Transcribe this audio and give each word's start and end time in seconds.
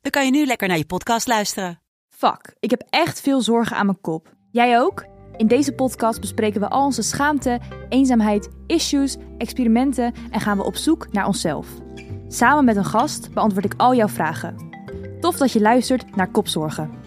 dan 0.00 0.10
kan 0.10 0.24
je 0.24 0.30
nu 0.30 0.46
lekker 0.46 0.68
naar 0.68 0.76
je 0.76 0.86
podcast 0.86 1.26
luisteren. 1.26 1.80
Fuck, 2.08 2.54
ik 2.60 2.70
heb 2.70 2.82
echt 2.90 3.20
veel 3.20 3.40
zorgen 3.40 3.76
aan 3.76 3.86
mijn 3.86 4.00
kop. 4.00 4.34
Jij 4.50 4.80
ook? 4.80 5.06
In 5.36 5.46
deze 5.46 5.72
podcast 5.72 6.20
bespreken 6.20 6.60
we 6.60 6.68
al 6.68 6.84
onze 6.84 7.02
schaamte, 7.02 7.60
eenzaamheid, 7.88 8.48
issues, 8.66 9.16
experimenten 9.38 10.14
en 10.30 10.40
gaan 10.40 10.56
we 10.56 10.64
op 10.64 10.76
zoek 10.76 11.12
naar 11.12 11.26
onszelf. 11.26 11.68
Samen 12.28 12.64
met 12.64 12.76
een 12.76 12.84
gast 12.84 13.32
beantwoord 13.32 13.64
ik 13.64 13.74
al 13.76 13.94
jouw 13.94 14.08
vragen. 14.08 14.68
Tof 15.20 15.36
dat 15.36 15.52
je 15.52 15.60
luistert 15.60 16.16
naar 16.16 16.30
Kopzorgen. 16.30 16.99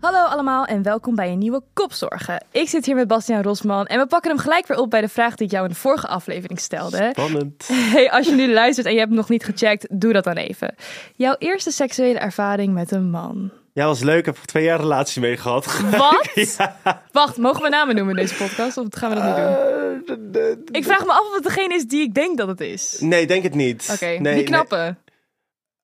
Hallo 0.00 0.18
allemaal 0.24 0.64
en 0.64 0.82
welkom 0.82 1.14
bij 1.14 1.30
een 1.30 1.38
nieuwe 1.38 1.62
Kopzorgen. 1.72 2.44
Ik 2.50 2.68
zit 2.68 2.86
hier 2.86 2.94
met 2.94 3.08
Bastiaan 3.08 3.42
Rosman 3.42 3.86
en 3.86 3.98
we 3.98 4.06
pakken 4.06 4.30
hem 4.30 4.40
gelijk 4.40 4.66
weer 4.66 4.78
op 4.78 4.90
bij 4.90 5.00
de 5.00 5.08
vraag 5.08 5.34
die 5.34 5.46
ik 5.46 5.52
jou 5.52 5.64
in 5.66 5.70
de 5.72 5.78
vorige 5.78 6.06
aflevering 6.06 6.60
stelde. 6.60 7.08
Spannend. 7.12 7.68
Hey, 7.92 8.10
als 8.10 8.26
je 8.26 8.34
nu 8.34 8.52
luistert 8.52 8.86
en 8.86 8.92
je 8.92 8.98
hebt 8.98 9.10
hem 9.10 9.18
nog 9.20 9.28
niet 9.28 9.44
gecheckt, 9.44 9.86
doe 9.90 10.12
dat 10.12 10.24
dan 10.24 10.36
even. 10.36 10.74
Jouw 11.14 11.34
eerste 11.38 11.70
seksuele 11.70 12.18
ervaring 12.18 12.74
met 12.74 12.90
een 12.90 13.10
man. 13.10 13.50
Ja, 13.72 13.86
was 13.86 14.02
leuk. 14.02 14.18
Ik 14.18 14.24
heb 14.24 14.36
twee 14.36 14.64
jaar 14.64 14.80
relatie 14.80 15.20
mee 15.20 15.36
gehad. 15.36 15.80
Wat? 15.90 16.28
Ja. 16.34 17.02
Wacht, 17.12 17.36
mogen 17.36 17.62
we 17.62 17.68
namen 17.68 17.94
noemen 17.94 18.16
in 18.16 18.22
deze 18.22 18.34
podcast 18.36 18.76
of 18.76 18.86
gaan 18.90 19.08
we 19.10 19.14
dat 19.16 19.24
niet 19.26 19.36
doen? 19.36 20.42
Eh, 20.42 20.50
Ik 20.70 20.84
vraag 20.84 21.04
me 21.04 21.12
af 21.12 21.20
of 21.28 21.34
het 21.34 21.42
degene 21.42 21.74
is 21.74 21.86
die 21.86 22.00
ik 22.02 22.14
denk 22.14 22.38
dat 22.38 22.48
het 22.48 22.60
is. 22.60 22.96
Nee, 23.00 23.26
denk 23.26 23.42
het 23.42 23.54
niet. 23.54 23.88
Oké, 23.92 24.06
nee, 24.06 24.34
die 24.34 24.44
knappe. 24.44 24.76
nee. 24.76 24.94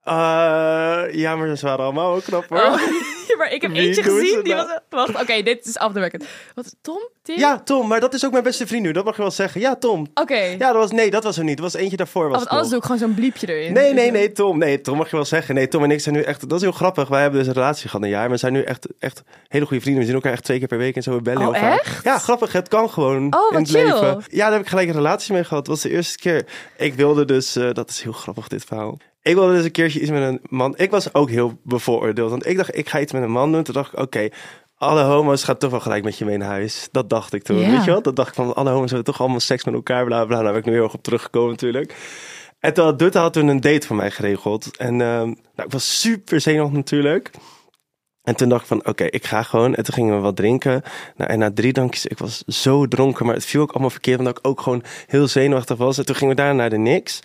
Eh, 0.03 1.03
ja, 1.15 1.37
maar 1.37 1.57
ze 1.57 1.67
waren 1.67 1.85
allemaal 1.85 2.15
ook 2.15 2.23
knap 2.23 2.49
hoor. 2.49 2.59
Oh, 2.59 2.81
ja, 3.29 3.37
maar 3.39 3.53
ik 3.53 3.63
heb 3.63 3.71
Wie 3.71 3.81
eentje 3.81 4.03
gezien. 4.03 4.43
Die 4.43 4.55
nou? 4.55 4.67
was... 4.67 4.79
Wacht, 5.07 5.23
oké, 5.23 5.43
dit 5.43 5.67
is 5.67 5.79
afdrukkend. 5.79 6.25
Wat, 6.55 6.75
Tom? 6.81 7.09
Tim? 7.23 7.39
Ja, 7.39 7.59
Tom, 7.59 7.89
maar 7.89 8.01
dat 8.01 8.15
is 8.15 8.25
ook 8.25 8.31
mijn 8.33 8.45
beste 8.45 8.67
vriend 8.67 8.83
nu. 8.83 8.93
Dat 8.93 9.05
mag 9.05 9.17
je 9.17 9.23
wel 9.23 9.31
zeggen. 9.31 9.61
Ja, 9.61 9.77
Tom. 9.77 10.07
Oké. 10.15 10.35
Ja, 10.39 10.57
dat 10.59 10.75
was, 10.75 10.91
nee, 10.91 11.11
dat 11.11 11.25
was 11.25 11.39
er 11.39 11.45
niet. 11.45 11.57
Dat 11.57 11.73
was 11.73 11.81
eentje 11.83 11.97
daarvoor. 11.97 12.29
Was 12.29 12.41
het 12.41 12.49
anders 12.49 12.69
doe 12.69 12.79
ik 12.79 12.85
gewoon 12.85 12.99
zo'n 12.99 13.15
bliepje 13.15 13.55
erin. 13.55 13.73
Nee, 13.73 13.93
nee, 13.95 14.11
nee, 14.11 14.33
Tom. 14.33 14.59
Nee, 14.59 14.81
Tom 14.81 14.97
mag 14.97 15.11
je 15.11 15.17
wel 15.17 15.25
zeggen. 15.25 15.55
Nee, 15.55 15.69
Tom 15.69 15.83
en 15.85 15.91
ik 15.91 16.01
zijn 16.01 16.15
nu 16.15 16.23
echt... 16.23 16.49
Dat 16.49 16.59
is 16.59 16.63
heel 16.65 16.73
grappig. 16.73 17.09
Wij 17.09 17.21
hebben 17.21 17.39
dus 17.39 17.49
een 17.49 17.55
relatie 17.55 17.89
gehad 17.89 18.05
een 18.05 18.11
jaar. 18.13 18.21
Maar 18.23 18.31
we 18.31 18.37
zijn 18.37 18.53
nu 18.53 18.63
echt, 18.63 18.87
echt 18.99 19.23
hele 19.49 19.67
goede 19.67 19.81
vrienden. 19.83 20.01
We 20.03 20.07
zien 20.09 20.17
elkaar 20.19 20.33
echt 20.33 20.45
twee 20.45 20.59
keer 20.59 20.69
per 20.69 20.79
week 20.79 20.97
en 20.97 21.03
zo. 21.03 21.15
We 21.15 21.23
bellen 21.23 21.47
Oh, 21.47 21.53
heel 21.55 21.63
vaak. 21.63 21.81
echt? 21.81 22.05
Ja, 22.05 22.19
grappig. 22.19 22.53
Het 22.53 22.69
kan 22.69 22.91
gewoon 22.91 23.35
Oh, 23.35 23.53
in 23.53 23.59
het 23.59 23.69
chill. 23.71 23.85
leven. 23.85 24.23
Ja, 24.29 24.45
daar 24.45 24.53
heb 24.53 24.61
ik 24.61 24.69
gelijk 24.69 24.89
een 24.89 24.95
relatie 24.95 25.33
mee 25.35 25.45
gehad. 25.45 25.65
Dat 25.65 25.75
was 25.75 25.83
de 25.83 25.91
eerste 25.91 26.19
keer. 26.19 26.47
Ik 26.77 26.95
wilde 26.95 27.25
dus... 27.25 27.57
eh, 27.57 27.73
dat 27.73 27.91
is 27.91 28.03
heel 28.03 28.13
grappig, 28.13 28.49
dit 28.49 28.65
verhaal. 28.65 28.99
Ik 29.23 29.35
wilde 29.35 29.55
dus 29.55 29.65
een 29.65 29.71
keertje 29.71 30.01
iets 30.01 30.11
met 30.11 30.23
een 30.23 30.41
man. 30.49 30.75
Ik 30.77 30.91
was 30.91 31.15
ook 31.15 31.31
heel 31.31 31.59
bevooroordeeld. 31.63 32.31
Want 32.31 32.47
ik 32.47 32.57
dacht, 32.57 32.77
ik 32.77 32.89
ga 32.89 33.01
iets 33.01 33.13
met 33.13 33.23
een 33.23 33.31
man 33.31 33.53
doen. 33.53 33.63
Toen 33.63 33.75
dacht 33.75 33.93
ik, 33.93 33.99
oké... 33.99 34.29
alle 34.77 35.03
homo's 35.03 35.45
gaan 35.45 35.57
toch 35.57 35.71
wel 35.71 35.81
gelijk 35.81 36.05
met 36.05 36.19
je 36.19 36.25
mee 36.25 36.37
naar 36.37 36.49
huis. 36.49 36.89
Dat 36.91 37.11
dacht 37.11 37.33
ik 37.33 37.43
toen. 37.43 37.59
Ja. 37.59 37.71
Weet 37.71 37.85
je 37.85 37.91
wel? 37.91 38.03
Dat 38.03 38.17
dacht 38.17 38.29
ik 38.29 38.35
van, 38.35 38.55
alle 38.55 38.71
homo's 38.71 38.91
hebben 38.91 39.05
toch 39.07 39.21
allemaal 39.21 39.41
seks 39.41 39.65
met 39.65 39.75
elkaar. 39.75 40.05
Bla, 40.05 40.25
bla. 40.25 40.43
Daar 40.43 40.53
ben 40.53 40.61
ik 40.61 40.67
nu 40.67 40.73
heel 40.73 40.83
erg 40.83 40.95
op 40.95 41.03
teruggekomen 41.03 41.51
natuurlijk. 41.51 41.95
En 42.61 42.75
toen 42.75 42.85
had 42.85 42.99
Dutta 42.99 43.21
had 43.21 43.33
toen 43.33 43.49
een 43.49 43.61
date 43.61 43.87
voor 43.87 43.97
mij 43.97 44.11
geregeld. 44.11 44.77
En 44.77 45.01
ehm, 45.01 45.27
nou, 45.27 45.67
ik 45.67 45.73
was 45.73 46.01
super 46.01 46.41
zenuwachtig 46.41 46.77
natuurlijk. 46.77 47.31
En 48.23 48.37
toen 48.37 48.49
dacht 48.49 48.61
ik 48.63 48.69
van, 48.69 48.87
oké, 48.87 49.05
ik 49.05 49.25
ga 49.27 49.43
gewoon. 49.43 49.75
En 49.75 49.85
toen 49.85 49.95
gingen 49.95 50.15
we 50.15 50.21
wat 50.21 50.37
drinken. 50.37 50.83
Nou, 51.17 51.31
en 51.31 51.39
na 51.39 51.53
drie 51.53 51.73
drankjes, 51.73 52.07
ik 52.07 52.19
was 52.19 52.43
zo 52.47 52.87
dronken. 52.87 53.27
Maar 53.27 53.35
het 53.35 53.45
viel 53.45 53.63
ook 53.63 53.71
allemaal 53.71 53.91
verkeerd, 53.91 54.19
omdat 54.19 54.39
ik 54.39 54.47
ook 54.47 54.61
gewoon 54.61 54.83
heel 55.07 55.29
zenuwachtig 55.29 55.77
was. 55.77 55.99
En 55.99 56.05
toen 56.05 56.15
gingen 56.15 56.37
we 56.37 56.43
daar 56.43 56.55
naar 56.55 56.71
de 56.71 56.79
Nix. 56.79 57.23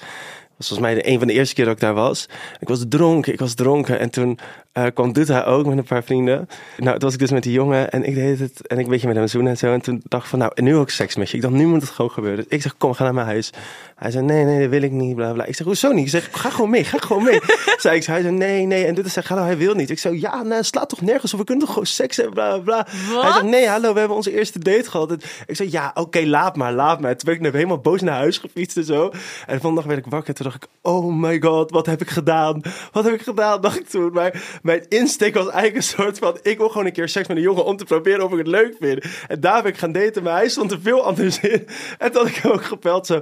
Dat 0.58 0.68
was 0.68 0.78
volgens 0.78 0.96
mij 0.96 1.04
de, 1.04 1.12
een 1.12 1.18
van 1.18 1.28
de 1.28 1.34
eerste 1.34 1.56
keer 1.56 1.66
dat 1.66 1.74
ik 1.74 1.80
daar 1.80 1.94
was. 1.94 2.30
Ik 2.60 2.68
was 2.68 2.84
dronken, 2.90 3.34
ik 3.34 3.40
was 3.40 3.54
dronken. 3.54 4.00
En 4.00 4.10
toen 4.10 4.40
eh, 4.72 4.86
kwam 4.94 5.14
Dutta 5.14 5.44
ook 5.44 5.66
met 5.66 5.78
een 5.78 5.84
paar 5.84 6.04
vrienden. 6.04 6.50
Nou, 6.78 6.92
toen 6.92 7.00
was 7.00 7.14
ik 7.14 7.20
dus 7.20 7.32
met 7.32 7.44
die 7.44 7.52
jongen 7.52 7.92
en 7.92 8.04
ik 8.04 8.16
deed 8.16 8.40
het. 8.40 8.68
En 8.68 8.78
ik 8.78 8.86
een 8.86 8.92
beetje 8.92 9.08
met 9.08 9.16
hem 9.16 9.28
zoenen 9.28 9.52
en 9.52 9.58
zo. 9.58 9.74
En 9.74 9.82
toen 9.82 10.02
dacht 10.04 10.24
ik 10.24 10.30
van, 10.30 10.40
nou, 10.40 10.52
en 10.56 10.64
nu 10.64 10.76
ook 10.76 10.90
seks 10.90 11.16
met 11.16 11.30
je. 11.30 11.36
Ik 11.36 11.42
dacht, 11.42 11.54
nu 11.54 11.66
moet 11.66 11.82
het 11.82 11.90
gewoon 11.90 12.12
gebeuren. 12.12 12.44
Dus 12.44 12.54
ik 12.54 12.62
zeg, 12.62 12.78
kom, 12.78 12.94
ga 12.94 13.04
naar 13.04 13.14
mijn 13.14 13.26
huis. 13.26 13.50
Hij 13.96 14.12
zei, 14.12 14.26
nee, 14.26 14.44
nee, 14.44 14.60
dat 14.60 14.70
wil 14.70 14.82
ik 14.82 14.92
niet, 14.92 15.16
bla, 15.16 15.32
bla. 15.34 15.46
Ik 15.46 15.56
zeg, 15.56 15.66
hoezo 15.66 15.92
niet? 15.92 16.04
Ik 16.04 16.10
zeg, 16.10 16.30
ga 16.32 16.50
gewoon 16.50 16.70
mee, 16.70 16.84
ga 16.84 16.98
gewoon 16.98 17.24
mee. 17.24 17.40
zei 17.78 17.96
ik, 17.96 18.04
hij 18.04 18.22
zei, 18.22 18.34
nee, 18.34 18.66
nee. 18.66 18.86
En 18.86 18.96
Dutta 18.96 19.10
zei, 19.10 19.26
ga 19.26 19.34
nou, 19.34 19.46
hij 19.46 19.58
wil 19.58 19.74
niet. 19.74 19.90
Ik 19.90 20.00
zei, 20.00 20.20
ja, 20.20 20.44
nou, 20.44 20.64
slaat 20.64 20.90
toch 20.90 21.02
nergens 21.02 21.34
op. 21.34 21.40
We 21.40 21.46
kunnen 21.46 21.64
toch 21.64 21.74
gewoon 21.74 21.88
seks 21.88 22.16
hebben, 22.18 22.34
bla, 22.34 22.58
bla. 22.58 22.88
Hij 23.22 23.32
zegt, 23.32 23.44
nee, 23.44 23.68
hallo, 23.68 23.94
we 23.94 24.00
hebben 24.00 24.18
onze 24.18 24.38
eerste 24.38 24.60
date 24.60 24.90
gehad. 24.90 25.12
En 25.12 25.20
ik 25.46 25.56
zei, 25.56 25.72
ja, 25.72 25.92
oké, 25.94 26.20
laat 26.26 26.56
maar, 26.56 26.74
laat 26.74 27.00
maar. 27.02 27.18
Toen 27.18 27.40
ben 27.40 27.46
ik 27.46 27.54
helemaal 27.54 27.80
boos 27.80 28.02
naar 28.02 28.18
huis 28.18 28.38
gefietst 28.38 28.78
en 28.78 28.84
zo. 28.84 29.04
En 29.06 29.12
de 29.56 29.62
volgende 29.62 29.76
dag 29.76 29.86
werd 29.86 30.06
ik 30.06 30.12
wakker. 30.12 30.34
Toen 30.34 30.46
dacht 30.50 30.64
ik, 30.64 30.70
oh 30.82 31.14
my 31.14 31.42
god, 31.42 31.72
wat 31.72 31.86
heb 31.86 32.02
ik 32.02 32.10
gedaan? 32.10 32.62
Wat 32.92 33.04
heb 33.04 33.14
ik 33.14 33.22
gedaan, 33.22 33.62
dacht 33.62 33.80
ik 33.80 33.88
toen. 33.88 34.14
Maar 34.14 34.60
mijn 34.62 34.86
insteek 34.88 35.34
was 35.34 35.48
eigenlijk 35.48 35.76
een 35.76 35.84
soort 35.84 36.18
van... 36.18 36.40
ik 36.42 36.58
wil 36.58 36.70
gewoon 36.70 36.86
een 36.86 36.92
keer 36.92 37.10
seks 37.10 37.28
met 37.28 37.38
een 37.38 37.44
jongen 37.44 37.66
om 37.66 37.78
te 37.78 37.86
proberen 37.86 38.26
of 38.26 38.32
ik 38.32 38.38
het 38.38 38.48
leuk 38.48 38.76
vind. 38.80 39.06
En 39.28 39.40
daar 39.40 39.62
ben 39.62 39.72
ik 39.72 39.78
gaan 39.78 39.92
daten, 39.92 40.24
maar 40.24 40.36
hij 40.36 40.50
stond 40.50 40.72
er 40.72 40.82
veel 40.82 41.04
anders 41.04 41.40
in. 41.40 41.68
En 41.98 42.12
toen 42.12 42.22
had 42.22 42.32
ik 42.32 42.36
hem 42.36 42.52
ook 42.52 42.64
gepeld 42.64 43.08
zo... 43.08 43.22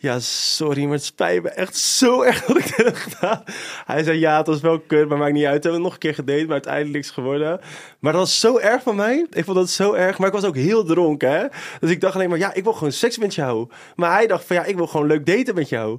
Ja, 0.00 0.18
sorry, 0.20 0.84
maar 0.84 0.92
het 0.92 1.04
spijt 1.04 1.42
me 1.42 1.48
echt 1.48 1.76
zo 1.76 2.22
erg 2.22 2.44
dat 2.44 2.58
ik 2.58 2.76
dit 2.76 2.86
heb 2.86 2.94
gedaan. 2.94 3.42
Hij 3.84 4.02
zei, 4.02 4.18
ja, 4.18 4.36
het 4.36 4.46
was 4.46 4.60
wel 4.60 4.78
kut, 4.78 5.08
maar 5.08 5.18
maakt 5.18 5.32
niet 5.32 5.44
uit. 5.44 5.62
We 5.62 5.62
hebben 5.62 5.82
nog 5.82 5.92
een 5.92 5.98
keer 5.98 6.14
gedate, 6.14 6.42
maar 6.42 6.52
uiteindelijk 6.52 6.94
niks 6.94 7.10
geworden. 7.10 7.60
Maar 7.98 8.12
dat 8.12 8.20
was 8.20 8.40
zo 8.40 8.58
erg 8.58 8.82
van 8.82 8.96
mij. 8.96 9.26
Ik 9.30 9.44
vond 9.44 9.56
dat 9.56 9.70
zo 9.70 9.92
erg. 9.92 10.18
Maar 10.18 10.26
ik 10.26 10.34
was 10.34 10.44
ook 10.44 10.56
heel 10.56 10.84
dronken, 10.84 11.30
hè. 11.30 11.46
Dus 11.80 11.90
ik 11.90 12.00
dacht 12.00 12.14
alleen 12.14 12.28
maar, 12.28 12.38
ja, 12.38 12.54
ik 12.54 12.64
wil 12.64 12.72
gewoon 12.72 12.92
seks 12.92 13.18
met 13.18 13.34
jou. 13.34 13.68
Maar 13.96 14.12
hij 14.12 14.26
dacht 14.26 14.44
van, 14.44 14.56
ja, 14.56 14.64
ik 14.64 14.76
wil 14.76 14.86
gewoon 14.86 15.06
leuk 15.06 15.26
daten 15.26 15.54
met 15.54 15.68
jou. 15.68 15.98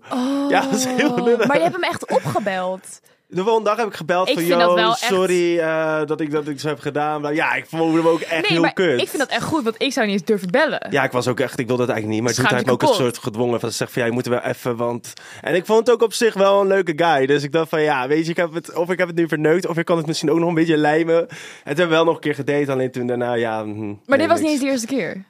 Ja, 0.50 0.59
dat 0.62 0.74
is 0.74 0.86
heel 0.86 1.16
lullig. 1.24 1.42
Oh, 1.42 1.47
Maar 1.47 1.58
je 1.58 1.64
hebt 1.64 1.75
hem 1.75 1.84
echt 1.84 2.12
opgebeld. 2.12 3.00
De 3.31 3.44
volgende 3.44 3.70
dag 3.70 3.78
heb 3.78 3.88
ik 3.88 3.94
gebeld 3.94 4.30
Ik 4.30 4.40
van, 4.40 4.59
dat 4.59 4.78
echt- 4.78 4.97
sorry 5.00 5.59
eh, 5.59 6.06
dat, 6.06 6.22
ik, 6.22 6.31
dat 6.31 6.47
ik 6.47 6.59
zo 6.59 6.68
heb 6.68 6.80
gedaan. 6.80 7.22
Maar 7.22 7.34
ja, 7.34 7.53
ik 7.53 7.66
voelde 7.66 8.02
me 8.02 8.09
ook 8.09 8.20
echt 8.20 8.31
Nee, 8.31 8.52
heel 8.52 8.62
maar 8.62 8.74
kut. 8.74 9.02
ik 9.02 9.08
vind 9.08 9.18
dat 9.22 9.30
echt 9.30 9.44
goed, 9.44 9.64
want 9.64 9.75
ik 9.81 9.94
zou 9.94 10.06
niet 10.06 10.16
eens 10.16 10.25
durven 10.25 10.52
bellen. 10.52 10.88
Ja, 10.90 11.03
ik 11.03 11.12
was 11.12 11.28
ook 11.28 11.40
echt, 11.40 11.59
ik 11.59 11.68
wilde 11.68 11.81
het 11.81 11.92
eigenlijk 11.92 12.22
niet. 12.22 12.36
Maar 12.38 12.48
toen 12.50 12.58
je 12.59 12.66
me 12.66 12.72
ook 12.72 12.81
een 12.81 12.94
soort 12.94 13.18
gedwongen 13.18 13.59
van, 13.59 13.72
zeg 13.72 13.92
van, 13.92 14.02
ja, 14.02 14.08
je 14.08 14.14
moet 14.14 14.25
wel 14.25 14.40
even, 14.40 14.75
want... 14.75 15.14
En 15.42 15.56
ik 15.56 15.66
vond 15.66 15.80
het 15.80 15.90
ook 15.92 16.02
op 16.02 16.14
zich 16.14 16.34
wel 16.34 16.62
een 16.62 16.68
leuke 16.68 16.94
guy. 16.96 17.25
Dus 17.25 17.44
ik 17.44 17.52
dacht 17.52 17.69
van, 17.69 17.81
ja, 17.81 18.08
weet 18.08 18.25
je, 18.25 18.31
ik 18.31 18.38
heb 18.38 18.53
het, 18.53 18.74
of 18.75 18.90
ik 18.90 18.98
heb 18.98 19.08
het 19.08 19.18
nu 19.18 19.28
verneukt, 19.28 19.68
of 19.68 19.78
ik 19.78 19.86
kan 19.86 19.98
het 19.98 20.06
misschien 20.06 20.31
ook 20.31 20.40
nog 20.40 20.48
een 20.50 20.53
beetje 20.53 20.78
lijmen. 20.78 21.19
En 21.22 21.28
toen 21.28 21.38
hebben 21.64 21.88
we 21.88 21.94
wel 21.96 22.06
nog 22.06 22.16
een 22.16 22.19
keer 22.22 22.36
gedate, 22.36 22.72
alleen 22.72 22.92
toen 22.92 23.08
daarna, 23.08 23.34
ja... 23.34 23.64
hm, 23.64 23.88
Maar 23.88 23.98
nee, 24.06 24.18
dit 24.18 24.28
was 24.28 24.40
niet 24.40 24.50
eens 24.50 24.59
de 24.59 24.66
eerste 24.68 24.88
keer. 24.88 25.25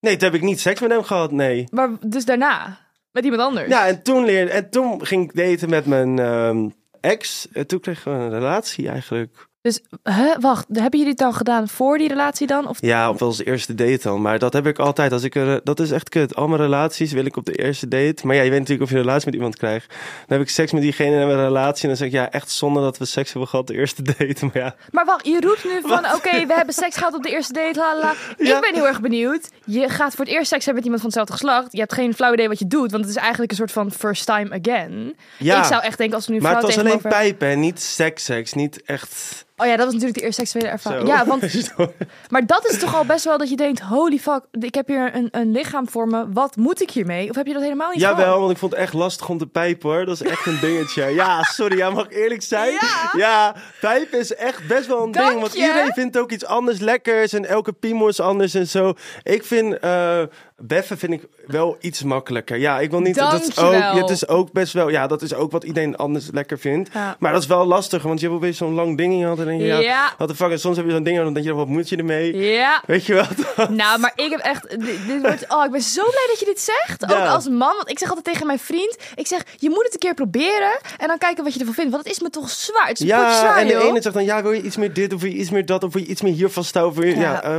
Nee, 0.00 0.16
toen 0.16 0.24
heb 0.24 0.34
ik 0.34 0.42
niet 0.46 0.60
seks 0.60 0.80
met 0.80 0.90
hem 0.90 1.02
gehad, 1.02 1.30
nee. 1.32 1.64
Maar 1.70 1.90
dus 2.06 2.24
daarna, 2.24 2.78
met 3.12 3.24
iemand 3.24 3.42
anders. 3.42 3.68
Ja, 3.68 3.86
en 3.86 4.02
toen, 4.02 4.24
leerde, 4.24 4.50
en 4.50 4.70
toen 4.70 5.06
ging 5.06 5.24
ik 5.24 5.36
daten 5.36 5.70
met 5.70 5.86
mijn 5.86 6.18
ehm, 6.18 6.68
ex. 7.00 7.48
En 7.52 7.66
toen 7.66 7.80
kregen 7.80 8.12
we 8.12 8.24
een 8.24 8.30
relatie 8.30 8.88
eigenlijk. 8.88 9.50
Dus, 9.62 9.80
hè, 10.02 10.40
wacht, 10.40 10.66
hebben 10.72 10.98
jullie 10.98 11.08
het 11.08 11.18
dan 11.18 11.34
gedaan 11.34 11.68
voor 11.68 11.98
die 11.98 12.08
relatie 12.08 12.46
dan? 12.46 12.68
Of... 12.68 12.78
Ja, 12.80 13.08
op 13.10 13.22
onze 13.22 13.44
eerste 13.44 13.74
date 13.74 13.98
dan. 14.02 14.22
Maar 14.22 14.38
dat 14.38 14.52
heb 14.52 14.66
ik 14.66 14.78
altijd. 14.78 15.12
Als 15.12 15.22
ik 15.22 15.34
er, 15.34 15.60
dat 15.64 15.80
is 15.80 15.90
echt 15.90 16.08
kut. 16.08 16.34
Al 16.36 16.48
mijn 16.48 16.60
relaties 16.60 17.12
wil 17.12 17.24
ik 17.24 17.36
op 17.36 17.44
de 17.44 17.52
eerste 17.52 17.88
date. 17.88 18.26
Maar 18.26 18.36
ja, 18.36 18.42
je 18.42 18.50
weet 18.50 18.58
natuurlijk 18.58 18.84
of 18.84 18.90
je 18.90 18.96
een 18.96 19.02
relatie 19.02 19.26
met 19.26 19.34
iemand 19.34 19.56
krijgt. 19.56 19.88
Dan 19.88 20.38
heb 20.38 20.40
ik 20.40 20.48
seks 20.48 20.72
met 20.72 20.82
diegene 20.82 21.12
en 21.12 21.18
hebben 21.18 21.36
een 21.36 21.44
relatie. 21.44 21.82
En 21.82 21.88
dan 21.88 21.96
zeg 21.96 22.06
ik, 22.06 22.12
ja, 22.12 22.30
echt 22.30 22.50
zonde 22.50 22.80
dat 22.80 22.98
we 22.98 23.04
seks 23.04 23.30
hebben 23.30 23.48
gehad 23.48 23.66
de 23.66 23.74
eerste 23.74 24.02
date. 24.02 24.36
Maar 24.40 24.56
ja, 24.62 24.74
Maar 24.90 25.04
wacht, 25.04 25.26
je 25.26 25.40
roept 25.40 25.64
nu 25.64 25.80
van, 25.80 26.14
oké, 26.14 26.46
we 26.46 26.54
hebben 26.54 26.74
seks 26.74 26.96
gehad 26.96 27.14
op 27.14 27.22
de 27.22 27.30
eerste 27.30 27.52
date, 27.52 27.78
la 27.78 27.94
la, 27.94 28.00
la. 28.00 28.12
Ja. 28.46 28.54
Ik 28.54 28.60
ben 28.60 28.74
heel 28.74 28.86
erg 28.86 29.00
benieuwd. 29.00 29.48
Je 29.64 29.88
gaat 29.88 30.14
voor 30.14 30.24
het 30.24 30.34
eerst 30.34 30.48
seks 30.48 30.64
hebben 30.64 30.74
met 30.74 30.84
iemand 30.84 31.00
van 31.00 31.10
hetzelfde 31.10 31.32
geslacht. 31.32 31.72
Je 31.72 31.78
hebt 31.78 31.92
geen 31.92 32.14
flauw 32.14 32.32
idee 32.32 32.48
wat 32.48 32.58
je 32.58 32.66
doet, 32.66 32.90
want 32.90 33.04
het 33.04 33.14
is 33.14 33.20
eigenlijk 33.20 33.50
een 33.50 33.56
soort 33.56 33.72
van 33.72 33.92
first 33.92 34.26
time 34.26 34.60
again. 34.60 35.16
Ja. 35.38 35.58
Ik 35.58 35.64
zou 35.64 35.82
echt 35.82 35.98
denken, 35.98 36.16
als 36.16 36.26
we 36.26 36.32
nu 36.32 36.40
maar 36.40 36.54
het 36.54 36.62
was 36.62 36.78
alleen 36.78 36.84
tegenover... 36.84 37.10
pijpen 37.10 37.48
en 37.48 37.60
niet 37.60 37.80
seks, 37.80 38.24
seks. 38.24 38.52
Niet 38.52 38.82
echt... 38.82 39.44
Oh 39.62 39.68
ja, 39.68 39.76
dat 39.76 39.84
was 39.84 39.94
natuurlijk 39.94 40.18
de 40.18 40.24
eerste 40.24 40.40
seksuele 40.40 40.68
ervaring. 40.68 41.08
Zo. 41.08 41.12
Ja, 41.14 41.26
want, 41.26 41.42
maar 42.32 42.46
dat 42.46 42.68
is 42.68 42.78
toch 42.78 42.94
al 42.94 43.04
best 43.04 43.24
wel 43.24 43.38
dat 43.38 43.50
je 43.50 43.56
denkt, 43.56 43.80
holy 43.80 44.18
fuck, 44.18 44.40
ik 44.50 44.74
heb 44.74 44.86
hier 44.86 45.14
een, 45.14 45.28
een 45.30 45.52
lichaam 45.52 45.88
voor 45.88 46.06
me. 46.08 46.32
Wat 46.32 46.56
moet 46.56 46.82
ik 46.82 46.90
hiermee? 46.90 47.30
Of 47.30 47.36
heb 47.36 47.46
je 47.46 47.52
dat 47.52 47.62
helemaal 47.62 47.90
niet 47.90 48.00
Jawel, 48.00 48.24
gehad? 48.24 48.38
want 48.38 48.50
ik 48.50 48.58
vond 48.58 48.72
het 48.72 48.80
echt 48.80 48.92
lastig 48.92 49.28
om 49.28 49.38
te 49.38 49.46
pijpen 49.46 49.90
hoor. 49.90 50.04
Dat 50.04 50.20
is 50.20 50.28
echt 50.28 50.46
een 50.46 50.58
dingetje. 50.60 51.04
Ja, 51.04 51.42
sorry, 51.42 51.76
ja, 51.76 51.90
mag 51.90 52.10
eerlijk 52.10 52.42
zijn? 52.42 52.72
Ja. 53.16 53.54
pijpen 53.80 54.18
is 54.18 54.34
echt 54.34 54.66
best 54.66 54.86
wel 54.86 55.02
een 55.02 55.12
Dank 55.12 55.28
ding. 55.28 55.40
Want 55.40 55.52
je. 55.52 55.58
iedereen 55.58 55.92
vindt 55.92 56.18
ook 56.18 56.30
iets 56.30 56.44
anders 56.44 56.78
lekkers 56.78 57.32
en 57.32 57.44
elke 57.44 57.72
piemel 57.72 58.08
is 58.08 58.20
anders 58.20 58.54
en 58.54 58.66
zo. 58.66 58.94
Ik 59.22 59.44
vind, 59.44 59.78
eh 59.78 60.22
beffen 60.62 60.98
vind 60.98 61.12
ik 61.12 61.22
wel 61.46 61.76
iets 61.80 62.02
makkelijker. 62.02 62.58
Ja, 62.58 62.80
ik 62.80 62.90
wil 62.90 63.00
niet, 63.00 63.14
dat 63.14 63.40
is 63.48 63.58
ook, 63.58 63.72
ja, 63.72 63.96
het 63.96 64.10
is 64.10 64.28
ook 64.28 64.52
best 64.52 64.72
wel, 64.72 64.88
ja, 64.88 65.06
dat 65.06 65.22
is 65.22 65.34
ook 65.34 65.50
wat 65.52 65.64
iedereen 65.64 65.96
anders 65.96 66.28
lekker 66.32 66.58
vindt. 66.58 66.90
Ja. 66.92 67.16
Maar 67.18 67.32
dat 67.32 67.40
is 67.42 67.46
wel 67.48 67.64
lastig, 67.66 68.02
want 68.02 68.20
je 68.20 68.26
hebt 68.26 68.38
opeens 68.38 68.56
zo'n 68.56 68.74
lang 68.74 68.96
ding 68.96 69.12
in 69.12 69.18
je 69.18 69.26
hand 69.26 69.38
en 69.38 69.44
denk 69.46 69.60
je, 69.60 69.66
ja, 69.66 69.78
Ja. 69.78 70.12
wat 70.18 70.28
de 70.28 70.34
fuck. 70.34 70.50
En 70.50 70.60
soms 70.60 70.76
heb 70.76 70.86
je 70.86 70.92
zo'n 70.92 71.02
ding 71.02 71.18
en 71.18 71.24
dan 71.24 71.32
denk 71.32 71.46
je, 71.46 71.52
wat 71.54 71.66
moet 71.68 71.88
je 71.88 71.96
ermee? 71.96 72.36
Ja. 72.36 72.82
Weet 72.86 73.06
je 73.06 73.14
wel? 73.14 73.24
Nou, 73.68 73.98
maar 74.00 74.12
ik 74.14 74.30
heb 74.30 74.40
echt. 74.40 74.70
Dit, 74.70 75.06
dit 75.06 75.20
wordt, 75.22 75.44
oh, 75.48 75.64
ik 75.64 75.70
ben 75.70 75.82
zo 75.82 76.02
blij 76.02 76.26
dat 76.28 76.38
je 76.38 76.44
dit 76.44 76.60
zegt. 76.60 77.04
Ook 77.04 77.26
als 77.28 77.48
man. 77.48 77.58
Want 77.76 77.90
ik 77.90 77.98
zeg 77.98 78.08
altijd 78.08 78.26
tegen 78.26 78.46
mijn 78.46 78.58
vriend: 78.58 78.96
Ik 79.14 79.26
zeg, 79.26 79.42
je 79.58 79.68
moet 79.70 79.82
het 79.84 79.92
een 79.92 79.98
keer 79.98 80.14
proberen. 80.14 80.78
En 80.98 81.08
dan 81.08 81.18
kijken 81.18 81.44
wat 81.44 81.52
je 81.52 81.58
ervan 81.58 81.74
vindt. 81.74 81.90
Want 81.90 82.04
het 82.04 82.12
is 82.12 82.20
me 82.20 82.30
toch 82.30 82.50
zwaar. 82.50 82.86
Het 82.88 83.00
is 83.00 83.06
ja, 83.06 83.38
zwaar, 83.38 83.56
en 83.56 83.66
de 83.66 83.72
joh. 83.72 83.84
ene 83.84 84.02
zegt 84.02 84.14
dan, 84.14 84.24
ja, 84.24 84.42
wil 84.42 84.52
je 84.52 84.62
iets 84.62 84.76
meer 84.76 84.92
dit 84.92 85.12
of 85.12 85.20
wil 85.20 85.30
je 85.30 85.36
iets 85.36 85.50
meer 85.50 85.66
dat 85.66 85.84
of 85.84 85.92
wil 85.92 86.02
je 86.02 86.08
iets 86.08 86.22
meer 86.22 86.32
hier 86.32 86.50
vasthouden? 86.50 87.00
Wil 87.02 87.10
je- 87.10 87.16
Ja, 87.18 87.42
eh, 87.42 87.56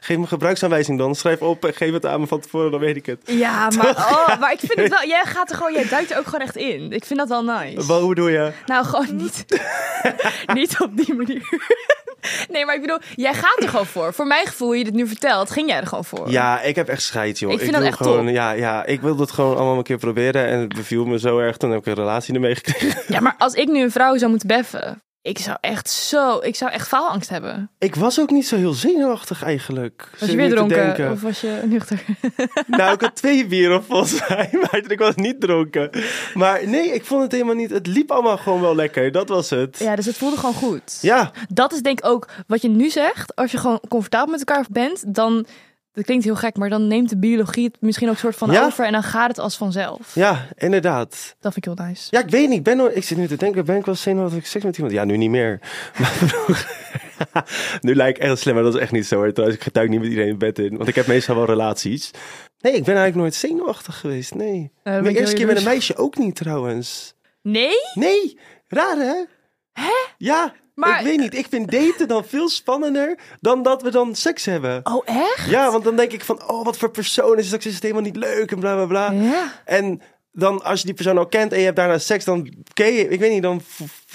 geef 0.00 0.16
me 0.18 0.26
gebruiksaanwijzing 0.26 0.98
dan. 0.98 1.14
Schrijf 1.14 1.40
op 1.40 1.64
en 1.64 1.74
geef 1.74 1.92
het 1.92 2.06
aan 2.06 2.20
me 2.20 2.26
van 2.26 2.42
tevoren, 2.44 2.70
dan 2.70 2.80
weet 2.80 2.96
ik 2.96 3.06
het. 3.06 3.20
Ja, 3.24 3.70
maar, 3.76 3.96
oh, 3.96 4.40
maar 4.40 4.52
ik 4.52 4.58
vind 4.58 4.74
het 4.74 4.88
wel. 4.88 5.06
Jij 5.06 5.24
gaat 5.24 5.50
er 5.50 5.56
gewoon. 5.56 5.72
Jij 5.72 5.88
duikt 5.88 6.10
er 6.10 6.18
ook 6.18 6.24
gewoon 6.24 6.40
echt 6.40 6.56
in. 6.56 6.92
Ik 6.92 7.04
vind 7.04 7.18
dat 7.18 7.28
wel 7.28 7.44
nice. 7.44 7.86
Wat, 7.86 8.00
hoe 8.00 8.14
doe 8.14 8.30
je? 8.30 8.52
Nou, 8.66 8.84
gewoon 8.84 9.16
niet. 9.16 9.44
niet 10.54 10.80
op 10.80 10.96
die 10.96 11.14
manier. 11.14 11.48
nee, 12.52 12.64
maar 12.64 12.74
ik 12.74 12.80
bedoel, 12.80 12.98
jij 13.14 13.34
gaat 13.34 13.62
er 13.62 13.68
gewoon 13.68 13.86
voor. 13.86 14.14
Voor 14.14 14.26
mijn 14.26 14.46
gevoel, 14.46 14.72
je 14.72 14.84
dit 14.84 14.94
nu 14.94 15.06
vertelt, 15.06 15.50
ging 15.50 15.68
jij 15.68 15.80
er 15.80 15.86
gewoon 15.86 16.04
voor. 16.04 16.30
Ja, 16.30 16.60
ik 16.60 16.74
heb 16.74 16.88
echt 16.88 17.02
scheid, 17.02 17.38
joh. 17.38 17.52
Ik 17.52 17.58
vind 17.58 17.70
dat 17.70 17.80
wil 17.80 17.90
echt 17.90 17.96
gewoon, 17.96 18.26
top. 18.26 18.34
Ja, 18.34 18.50
ja, 18.50 18.84
ik 18.84 19.00
wil 19.00 19.16
dat 19.16 19.30
gewoon 19.30 19.56
allemaal 19.56 19.76
een 19.76 19.82
keer 19.82 19.98
proberen. 19.98 20.46
En 20.46 20.60
het 20.60 20.74
beviel 20.74 21.04
me 21.04 21.18
zo 21.18 21.38
erg. 21.38 21.56
Toen 21.56 21.70
heb 21.70 21.78
ik 21.80 21.86
een 21.86 21.94
relatie 21.94 22.34
ermee 22.34 22.54
gekregen. 22.54 23.02
Ja, 23.08 23.20
maar 23.20 23.34
als 23.38 23.54
ik 23.54 23.68
nu 23.68 23.82
een 23.82 23.90
vrouw 23.90 24.16
zou 24.16 24.30
moeten 24.30 24.48
beffen, 24.48 25.02
ik 25.24 25.38
zou 25.38 25.56
echt 25.60 25.90
zo, 25.90 26.38
ik 26.38 26.56
zou 26.56 26.70
echt 26.70 26.88
faalangst 26.88 27.28
hebben. 27.28 27.70
Ik 27.78 27.94
was 27.94 28.20
ook 28.20 28.30
niet 28.30 28.46
zo 28.46 28.56
heel 28.56 28.72
zenuwachtig 28.72 29.42
eigenlijk. 29.42 30.10
Was 30.20 30.28
je 30.28 30.36
weer 30.36 30.50
dronken 30.50 31.10
of 31.12 31.20
was 31.22 31.40
je 31.40 31.60
nuchter? 31.64 32.04
Nou, 32.66 32.92
ik 32.92 33.00
had 33.00 33.14
twee 33.14 33.46
bieren 33.46 33.84
volgens 33.84 34.28
mij, 34.28 34.48
maar 34.60 34.82
ik 34.88 34.98
was 34.98 35.14
niet 35.14 35.40
dronken. 35.40 35.90
Maar 36.34 36.68
nee, 36.68 36.92
ik 36.92 37.04
vond 37.04 37.22
het 37.22 37.32
helemaal 37.32 37.54
niet. 37.54 37.70
Het 37.70 37.86
liep 37.86 38.10
allemaal 38.10 38.36
gewoon 38.36 38.60
wel 38.60 38.74
lekker. 38.74 39.12
Dat 39.12 39.28
was 39.28 39.50
het. 39.50 39.78
Ja, 39.78 39.96
dus 39.96 40.06
het 40.06 40.16
voelde 40.16 40.36
gewoon 40.36 40.54
goed. 40.54 40.98
Ja, 41.00 41.32
Dat 41.48 41.72
is 41.72 41.82
denk 41.82 41.98
ik 41.98 42.06
ook 42.06 42.28
wat 42.46 42.62
je 42.62 42.68
nu 42.68 42.90
zegt. 42.90 43.36
Als 43.36 43.50
je 43.50 43.58
gewoon 43.58 43.80
comfortabel 43.88 44.30
met 44.30 44.44
elkaar 44.44 44.66
bent, 44.70 45.14
dan, 45.14 45.46
dat 45.94 46.04
klinkt 46.04 46.24
heel 46.24 46.36
gek, 46.36 46.56
maar 46.56 46.68
dan 46.68 46.86
neemt 46.86 47.08
de 47.08 47.18
biologie 47.18 47.64
het 47.64 47.76
misschien 47.80 48.08
ook 48.08 48.16
soort 48.16 48.36
van 48.36 48.50
Ja. 48.50 48.64
over 48.64 48.84
en 48.84 48.92
dan 48.92 49.02
gaat 49.02 49.28
het 49.28 49.38
als 49.38 49.56
vanzelf. 49.56 50.14
ja, 50.14 50.46
inderdaad. 50.56 51.36
Dat 51.40 51.52
vind 51.52 51.66
ik 51.66 51.74
heel 51.76 51.86
nice. 51.86 52.06
Ja, 52.10 52.20
ik 52.20 52.30
weet 52.30 52.48
niet. 52.48 52.58
Ik, 52.58 52.64
ben 52.64 52.76
nooit, 52.76 52.96
ik 52.96 53.04
zit 53.04 53.18
nu 53.18 53.26
te 53.26 53.36
denken, 53.36 53.64
ben 53.64 53.76
ik 53.76 53.84
wel 53.84 53.94
zenuwachtig 53.94 54.38
ik 54.38 54.46
seks 54.46 54.64
met 54.64 54.76
iemand? 54.76 54.94
Ja, 54.94 55.04
nu 55.04 55.16
niet 55.16 55.30
meer. 55.30 55.60
Nu 57.80 57.94
lijkt 57.94 58.18
ik 58.18 58.24
echt 58.24 58.38
slim, 58.38 58.54
maar 58.54 58.62
dat 58.62 58.74
is 58.74 58.80
echt 58.80 58.92
niet 58.92 59.06
zo. 59.06 59.16
Hoor. 59.16 59.32
Trouwens, 59.32 59.66
ik 59.66 59.72
duik 59.72 59.88
niet 59.88 60.00
met 60.00 60.08
iedereen 60.08 60.30
in 60.30 60.38
bed 60.38 60.58
in, 60.58 60.76
want 60.76 60.88
ik 60.88 60.94
heb 60.94 61.06
meestal 61.06 61.36
wel 61.36 61.44
relaties. 61.44 62.10
Nee, 62.58 62.72
ik 62.72 62.84
ben 62.84 62.94
eigenlijk 62.94 63.16
nooit 63.16 63.34
zenuwachtig 63.34 63.98
geweest, 64.00 64.34
nee. 64.34 64.72
dan 64.82 64.92
ben 64.94 65.02
Mijn 65.02 65.16
eerste 65.16 65.36
keer 65.36 65.46
met 65.46 65.56
een 65.56 65.64
meisje 65.64 65.96
ook 65.96 66.18
niet 66.18 66.34
trouwens. 66.34 67.14
Nee? 67.42 67.74
Nee, 67.94 68.38
raar 68.68 68.96
hè? 68.96 69.24
Hè? 69.72 69.92
Ja, 70.18 70.52
Maar- 70.74 70.98
ik 70.98 71.06
weet 71.06 71.18
niet. 71.18 71.34
Ik 71.34 71.46
vind 71.48 71.70
daten 71.70 72.08
dan 72.08 72.24
veel 72.24 72.48
spannender 72.48 73.18
dan 73.40 73.62
dat 73.62 73.82
we 73.82 73.90
dan 73.90 74.14
seks 74.14 74.44
hebben. 74.44 74.80
Oh, 74.84 75.02
echt? 75.04 75.50
Ja, 75.50 75.70
want 75.70 75.84
dan 75.84 75.96
denk 75.96 76.12
ik 76.12 76.24
van, 76.24 76.48
oh, 76.48 76.64
wat 76.64 76.76
voor 76.76 76.90
persoon 76.90 77.38
is? 77.38 77.46
Straks 77.46 77.66
is 77.66 77.74
het 77.74 77.82
helemaal 77.82 78.02
niet 78.02 78.16
leuk 78.16 78.50
en 78.50 78.58
bla 78.60 78.74
bla 78.74 78.86
bla. 78.86 79.10
Ja. 79.10 79.52
En 79.64 80.00
dan 80.32 80.62
als 80.62 80.80
je 80.80 80.86
die 80.86 80.94
persoon 80.94 81.18
al 81.18 81.26
kent 81.26 81.52
en 81.52 81.58
je 81.58 81.64
hebt 81.64 81.76
daarna 81.76 81.98
seks, 81.98 82.24
dan 82.24 82.54
ken 82.72 82.92
je, 82.92 83.08
ik 83.08 83.20
weet 83.20 83.32
niet, 83.32 83.42
dan 83.42 83.60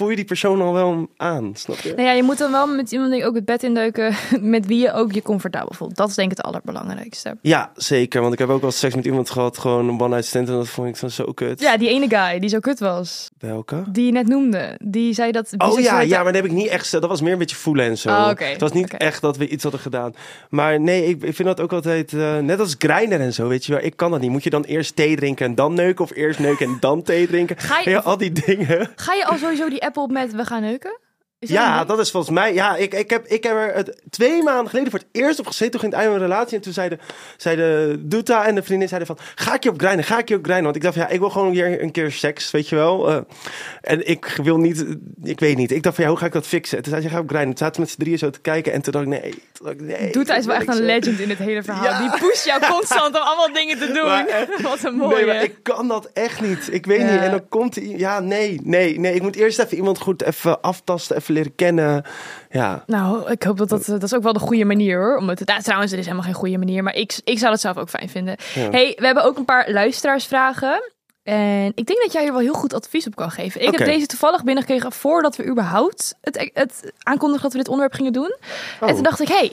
voel 0.00 0.10
je 0.10 0.16
die 0.16 0.24
persoon 0.24 0.60
al 0.60 0.72
wel 0.72 1.08
aan, 1.16 1.50
snap 1.54 1.76
je? 1.78 1.88
Nou 1.94 2.02
ja, 2.08 2.12
je 2.12 2.22
moet 2.22 2.38
dan 2.38 2.50
wel 2.52 2.66
met 2.66 2.92
iemand 2.92 3.12
die 3.12 3.24
ook 3.24 3.34
het 3.34 3.44
bed 3.44 3.62
induiken 3.62 4.14
met 4.54 4.66
wie 4.66 4.80
je 4.80 4.92
ook 4.92 5.12
je 5.12 5.22
comfortabel 5.22 5.72
voelt. 5.74 5.96
Dat 5.96 6.08
is 6.08 6.14
denk 6.14 6.30
ik 6.30 6.36
het 6.36 6.46
allerbelangrijkste. 6.46 7.36
Ja, 7.42 7.70
zeker, 7.74 8.20
want 8.20 8.32
ik 8.32 8.38
heb 8.38 8.48
ook 8.48 8.60
wel 8.60 8.70
seks 8.70 8.94
met 8.94 9.04
iemand 9.04 9.30
gehad, 9.30 9.58
gewoon 9.58 9.88
een 9.88 10.00
one 10.00 10.08
night 10.08 10.24
stand 10.24 10.48
en 10.48 10.54
dat 10.54 10.68
vond 10.68 10.88
ik 10.88 11.00
dan 11.00 11.10
zo 11.10 11.32
kut. 11.32 11.60
Ja, 11.60 11.76
die 11.76 11.88
ene 11.88 12.08
guy 12.08 12.38
die 12.38 12.48
zo 12.48 12.58
kut 12.58 12.78
was. 12.78 13.30
Welke? 13.38 13.82
Die 13.90 14.06
je 14.06 14.12
net 14.12 14.26
noemde. 14.28 14.78
Die 14.82 15.14
zei 15.14 15.32
dat... 15.32 15.54
Oh 15.58 15.80
ja, 15.80 16.00
ja, 16.00 16.16
maar 16.22 16.32
dat 16.32 16.42
heb 16.42 16.44
ik 16.44 16.56
niet 16.56 16.66
echt. 16.68 16.90
Dat 16.90 17.06
was 17.06 17.20
meer 17.20 17.32
een 17.32 17.38
beetje 17.38 17.56
voelen 17.56 17.84
en 17.86 17.98
zo. 17.98 18.08
Oh, 18.08 18.28
Het 18.36 18.60
was 18.60 18.72
niet 18.72 18.96
echt 18.96 19.20
dat 19.20 19.36
we 19.36 19.48
iets 19.48 19.62
hadden 19.62 19.80
gedaan. 19.80 20.14
Maar 20.50 20.80
nee, 20.80 21.04
ik, 21.06 21.22
ik 21.22 21.34
vind 21.34 21.48
dat 21.48 21.60
ook 21.60 21.72
altijd 21.72 22.12
eh, 22.12 22.38
net 22.38 22.60
als 22.60 22.74
grinder 22.78 23.20
en 23.20 23.32
zo, 23.32 23.48
weet 23.48 23.64
je 23.66 23.72
wel. 23.72 23.82
Ik 23.84 23.96
kan 23.96 24.10
dat 24.10 24.20
niet. 24.20 24.30
Moet 24.30 24.44
je 24.44 24.50
dan 24.50 24.62
eerst 24.64 24.96
thee 24.96 25.16
drinken 25.16 25.46
en 25.46 25.54
dan 25.54 25.74
neuken 25.74 26.04
of 26.04 26.10
eerst 26.14 26.38
neuken 26.38 26.66
en 26.66 26.76
dan 26.80 27.02
thee 27.02 27.26
drinken? 27.26 27.58
Ga 27.58 27.78
je- 27.84 27.90
Ja, 27.90 27.98
al 27.98 28.16
die 28.16 28.32
dingen. 28.32 28.88
Ga 28.96 29.14
je 29.14 29.26
al 29.26 29.36
sowieso 29.38 29.68
die 29.68 29.82
app 29.82 29.89
op 29.96 30.10
met 30.10 30.32
we 30.32 30.44
gaan 30.44 30.62
neuken? 30.62 30.98
Is 31.40 31.48
Ja, 31.48 31.84
dat 31.84 31.98
is 31.98 32.10
volgens 32.10 32.32
mij. 32.34 32.54
Ja, 32.54 32.76
ik, 32.76 32.94
ik, 32.94 33.10
heb, 33.10 33.26
ik 33.26 33.42
heb 33.44 33.52
er 33.52 33.74
het 33.74 34.02
twee 34.10 34.42
maanden 34.42 34.68
geleden 34.68 34.90
voor 34.90 34.98
het 35.00 35.08
eerst 35.12 35.38
op 35.38 35.46
gezeten. 35.46 35.70
Toen 35.70 35.80
ging 35.80 35.92
het 35.92 36.00
einde 36.02 36.16
van 36.18 36.20
mijn 36.28 36.32
relatie. 36.36 36.56
En 36.56 36.62
toen 36.62 36.72
zeiden, 36.72 37.00
zeiden 37.36 38.08
Doeta 38.08 38.46
en 38.46 38.54
de 38.54 38.62
vriendin 38.62 38.88
zeiden 38.88 39.08
van... 39.16 39.18
Ga 39.34 39.54
ik 39.54 39.62
je 39.62 39.68
op 39.70 39.80
grinden? 39.80 40.04
Ga 40.04 40.18
ik 40.18 40.28
je 40.28 40.34
op 40.36 40.42
grinden? 40.44 40.64
Want 40.64 40.76
ik 40.76 40.82
dacht 40.82 40.94
van, 40.94 41.02
ja, 41.02 41.08
ik 41.08 41.18
wil 41.18 41.30
gewoon 41.30 41.50
weer 41.52 41.82
een 41.82 41.90
keer 41.90 42.12
seks, 42.12 42.50
weet 42.50 42.68
je 42.68 42.76
wel. 42.76 43.10
Eh, 43.10 43.16
en 43.80 44.08
ik 44.08 44.38
wil 44.42 44.56
niet... 44.58 44.84
Ik 45.22 45.40
weet 45.40 45.56
niet. 45.56 45.70
Ik 45.70 45.82
dacht 45.82 45.94
van, 45.94 46.04
ja, 46.04 46.10
hoe 46.10 46.18
ga 46.18 46.26
ik 46.26 46.32
dat 46.32 46.46
fixen? 46.46 46.76
En 46.76 46.82
toen 46.82 46.92
zei 46.92 47.04
ze, 47.04 47.08
ga 47.08 47.18
op 47.20 47.28
grinden. 47.28 47.54
Toen 47.54 47.66
zaten 47.66 47.80
met 47.80 47.90
z'n 47.90 48.00
drieën 48.00 48.18
zo 48.18 48.30
te 48.30 48.40
kijken. 48.40 48.72
En 48.72 48.82
toen 48.82 48.92
dacht 48.92 49.04
ik, 49.04 49.10
nee. 49.10 49.30
Toen 49.30 49.66
dacht 49.66 49.74
ik, 49.74 49.80
nee 49.80 50.10
hij 50.26 50.38
is 50.38 50.46
wel 50.46 50.56
echt 50.56 50.68
een 50.68 50.84
legend 50.84 51.18
in 51.20 51.28
het 51.28 51.38
hele 51.38 51.62
verhaal. 51.62 51.84
Ja. 51.84 51.98
Die 52.10 52.28
pusht 52.28 52.44
jou 52.44 52.60
constant 52.72 53.16
om 53.16 53.22
allemaal 53.22 53.52
dingen 53.52 53.78
te 53.78 53.86
doen. 53.92 54.26
Echt- 54.28 54.62
Wat 54.70 54.84
een 54.84 54.94
mooie. 54.94 55.14
Nee, 55.16 55.26
maar 55.26 55.42
ik 55.42 55.54
kan 55.62 55.88
dat 55.88 56.10
echt 56.12 56.40
niet. 56.40 56.68
Ik 56.72 56.86
weet 56.86 57.00
Ja. 57.00 57.12
niet. 57.12 57.20
En 57.20 57.30
dan 57.30 57.48
komt 57.48 57.74
hij... 57.74 57.84
Ja, 57.84 58.20
nee, 58.20 58.60
nee, 58.64 58.98
nee. 59.00 59.14
Ik 59.14 59.22
moet 59.22 59.36
eerst 59.36 59.58
even 59.58 59.76
iemand 59.76 59.98
goed 59.98 60.22
even 60.22 60.60
aftasten, 60.60 61.16
even 61.16 61.29
leren 61.30 61.54
kennen. 61.54 62.04
Ja. 62.50 62.82
Nou, 62.86 63.30
ik 63.30 63.42
hoop 63.42 63.58
dat 63.58 63.68
dat... 63.68 63.84
Dat 63.86 64.02
is 64.02 64.14
ook 64.14 64.22
wel 64.22 64.32
de 64.32 64.38
goede 64.38 64.64
manier 64.64 64.98
hoor. 64.98 65.16
Om 65.16 65.28
het, 65.28 65.46
nou, 65.46 65.62
trouwens, 65.62 65.92
er 65.92 65.98
is 65.98 66.04
helemaal 66.04 66.26
geen 66.26 66.34
goede 66.34 66.58
manier. 66.58 66.82
Maar 66.82 66.94
ik, 66.94 67.20
ik 67.24 67.38
zou 67.38 67.50
dat 67.50 67.60
zelf 67.60 67.76
ook 67.76 67.88
fijn 67.88 68.08
vinden. 68.08 68.36
Ja. 68.54 68.70
hey, 68.70 68.92
we 68.98 69.06
hebben 69.06 69.24
ook 69.24 69.36
een 69.36 69.44
paar 69.44 69.70
luisteraarsvragen. 69.70 70.82
En 71.22 71.72
ik 71.74 71.86
denk 71.86 72.02
dat 72.02 72.12
jij 72.12 72.22
hier 72.22 72.32
wel 72.32 72.40
heel 72.40 72.52
goed 72.54 72.74
advies 72.74 73.06
op 73.06 73.16
kan 73.16 73.30
geven. 73.30 73.60
Ik 73.60 73.78
heb 73.78 73.86
deze 73.86 74.06
toevallig 74.06 74.44
binnengekregen 74.44 74.92
voordat 74.92 75.36
we 75.36 75.46
überhaupt 75.46 76.14
het, 76.20 76.50
het 76.54 76.92
aankondigen 76.98 77.42
dat 77.42 77.52
we 77.52 77.58
dit 77.58 77.68
onderwerp 77.68 77.94
gingen 77.94 78.12
doen. 78.12 78.34
En 78.80 78.88
Oh. 78.88 78.94
toen 78.94 79.02
dacht 79.02 79.20
ik, 79.20 79.28
hey, 79.28 79.52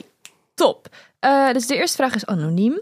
top. 0.54 0.86
Eh, 1.20 1.52
dus 1.52 1.66
de 1.66 1.76
eerste 1.76 1.96
vraag 1.96 2.14
is 2.14 2.26
anoniem. 2.26 2.80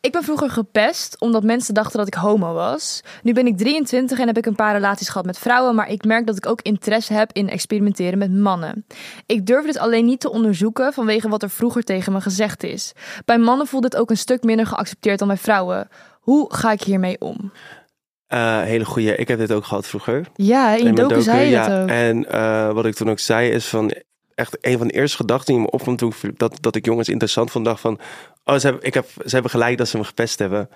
Ik 0.00 0.12
ben 0.12 0.22
vroeger 0.22 0.50
gepest 0.50 1.20
omdat 1.20 1.42
mensen 1.42 1.74
dachten 1.74 1.98
dat 1.98 2.06
ik 2.06 2.14
homo 2.14 2.52
was. 2.52 3.00
Nu 3.22 3.32
ben 3.32 3.46
ik 3.46 3.56
23 3.56 4.18
en 4.18 4.26
heb 4.26 4.36
ik 4.36 4.46
een 4.46 4.54
paar 4.54 4.74
relaties 4.74 5.08
gehad 5.08 5.26
met 5.26 5.38
vrouwen, 5.38 5.74
maar 5.74 5.90
ik 5.90 6.04
merk 6.04 6.26
dat 6.26 6.36
ik 6.36 6.46
ook 6.46 6.62
interesse 6.62 7.12
heb 7.12 7.30
in 7.32 7.48
experimenteren 7.48 8.18
met 8.18 8.32
mannen. 8.32 8.86
Ik 9.26 9.46
durf 9.46 9.64
dit 9.64 9.78
alleen 9.78 10.04
niet 10.04 10.20
te 10.20 10.30
onderzoeken 10.30 10.92
vanwege 10.92 11.28
wat 11.28 11.42
er 11.42 11.50
vroeger 11.50 11.82
tegen 11.82 12.12
me 12.12 12.20
gezegd 12.20 12.62
is. 12.62 12.92
Bij 13.24 13.38
mannen 13.38 13.66
voelt 13.66 13.82
dit 13.82 13.96
ook 13.96 14.10
een 14.10 14.16
stuk 14.16 14.42
minder 14.42 14.66
geaccepteerd 14.66 15.18
dan 15.18 15.28
bij 15.28 15.36
vrouwen. 15.36 15.88
Hoe 16.20 16.54
ga 16.54 16.72
ik 16.72 16.82
hiermee 16.82 17.20
om? 17.20 17.52
Eh, 18.26 18.60
hele 18.60 18.84
goeie. 18.84 19.16
Ik 19.16 19.28
heb 19.28 19.38
dit 19.38 19.52
ook 19.52 19.64
gehad 19.64 19.86
vroeger. 19.86 20.26
Ja, 20.34 20.74
in 20.74 20.82
mijn 20.82 20.94
docu 20.94 21.22
zei 21.22 21.44
je 21.44 21.50
ja. 21.50 21.68
dat 21.68 21.82
ook. 21.82 21.88
En 21.88 22.30
eh, 22.30 22.72
wat 22.72 22.86
ik 22.86 22.94
toen 22.94 23.10
ook 23.10 23.18
zei 23.18 23.50
is 23.50 23.66
van... 23.66 23.92
Echt 24.36 24.56
een 24.60 24.78
van 24.78 24.86
de 24.86 24.92
eerste 24.94 25.16
gedachten 25.16 25.54
die 25.54 25.62
me 25.62 25.70
opkwam 25.70 25.96
toen 25.96 26.12
ik- 26.22 26.38
dat, 26.38 26.58
dat 26.60 26.76
ik 26.76 26.84
jongens 26.84 27.08
interessant 27.08 27.50
vond. 27.50 27.64
dacht 27.64 27.80
van, 27.80 27.98
oh, 28.44 28.54
ze 28.56 28.66
hebben, 28.66 28.84
ik 28.84 28.94
heb, 28.94 29.06
ze 29.24 29.30
hebben 29.34 29.50
gelijk 29.50 29.78
dat 29.78 29.88
ze 29.88 29.96
me 29.98 30.04
gepest 30.04 30.38
hebben. 30.38 30.68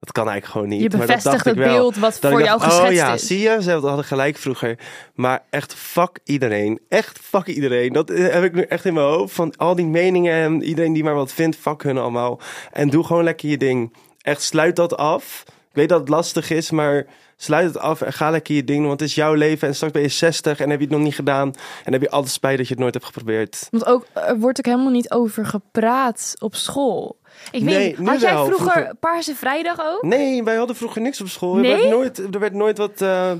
Dat 0.00 0.12
kan 0.12 0.28
eigenlijk 0.28 0.52
gewoon 0.52 0.68
niet. 0.68 0.82
Je 0.82 0.88
Maar 0.88 1.06
dat 1.06 1.06
bevestigt 1.06 1.34
dacht 1.34 1.46
ik 1.46 1.54
het 1.54 1.64
wel. 1.64 1.74
beeld 1.76 1.96
wat 1.96 2.18
voor 2.18 2.38
ik 2.40 2.46
jou 2.46 2.58
dacht, 2.58 2.64
geschetst 2.72 2.88
oh 2.90 3.06
ja, 3.06 3.12
is. 3.14 3.26
zie 3.26 3.38
je, 3.40 3.62
ze 3.62 3.70
hadden 3.70 4.04
gelijk 4.04 4.36
vroeger. 4.36 4.78
Maar 5.14 5.42
echt 5.50 5.74
fuck 5.74 6.18
iedereen. 6.24 6.80
Echt 6.88 7.18
fuck 7.22 7.46
iedereen. 7.46 7.92
Dat 7.92 8.10
eh, 8.10 8.32
heb 8.32 8.44
ik 8.44 8.52
nu 8.54 8.62
echt 8.62 8.84
in 8.84 8.94
mijn 8.94 9.06
hoofd. 9.06 9.34
Van 9.34 9.56
al 9.56 9.74
die 9.74 9.86
meningen 9.86 10.32
en 10.34 10.62
iedereen 10.62 10.92
die 10.92 11.04
maar 11.04 11.14
wat 11.14 11.32
vindt, 11.32 11.56
fuck 11.56 11.82
hun 11.82 11.98
allemaal. 11.98 12.40
En 12.72 12.90
doe 12.90 13.04
gewoon 13.04 13.24
lekker 13.24 13.48
je 13.48 13.56
ding. 13.56 13.94
Echt 14.20 14.42
sluit 14.42 14.76
dat 14.76 14.96
af. 14.96 15.44
Ik 15.78 15.84
weet 15.88 15.98
dat 15.98 16.08
het 16.08 16.16
lastig 16.16 16.50
is, 16.50 16.70
maar 16.70 17.06
sluit 17.36 17.66
het 17.66 17.78
af 17.78 18.00
en 18.00 18.12
ga 18.12 18.30
lekker 18.30 18.54
je 18.54 18.64
ding 18.64 18.78
doen. 18.78 18.86
Want 18.88 19.00
het 19.00 19.08
is 19.08 19.14
jouw 19.14 19.34
leven 19.34 19.68
en 19.68 19.74
straks 19.74 19.92
ben 19.92 20.02
je 20.02 20.08
60 20.08 20.60
en 20.60 20.70
heb 20.70 20.78
je 20.78 20.84
het 20.84 20.94
nog 20.94 21.04
niet 21.04 21.14
gedaan. 21.14 21.54
En 21.84 21.92
heb 21.92 22.02
je 22.02 22.10
altijd 22.10 22.32
spijt 22.32 22.56
dat 22.58 22.66
je 22.66 22.72
het 22.72 22.82
nooit 22.82 22.94
hebt 22.94 23.06
geprobeerd. 23.06 23.66
Want 23.70 23.86
ook, 23.86 24.06
er 24.14 24.38
wordt 24.38 24.58
ook 24.58 24.64
helemaal 24.66 24.90
niet 24.92 25.10
over 25.10 25.46
gepraat 25.46 26.34
op 26.38 26.54
school. 26.54 27.16
Ik 27.50 27.64
weet 27.64 27.96
Nee, 27.98 28.06
had 28.08 28.20
jij 28.20 28.32
wel, 28.34 28.44
vroeger, 28.46 28.70
vroeger. 28.72 28.94
Paarse 29.00 29.34
Vrijdag 29.34 29.76
ook? 29.80 30.02
Nee, 30.02 30.42
wij 30.44 30.56
hadden 30.56 30.76
vroeger 30.76 31.02
niks 31.02 31.20
op 31.20 31.28
school. 31.28 31.54
Er, 31.56 31.60
Nee? 31.60 31.76
werd 31.76 31.88
nooit, 31.90 32.18
er 32.34 32.40
werd 32.40 32.54
nooit 32.54 32.78
wat... 32.78 33.00
eh, 33.00 33.32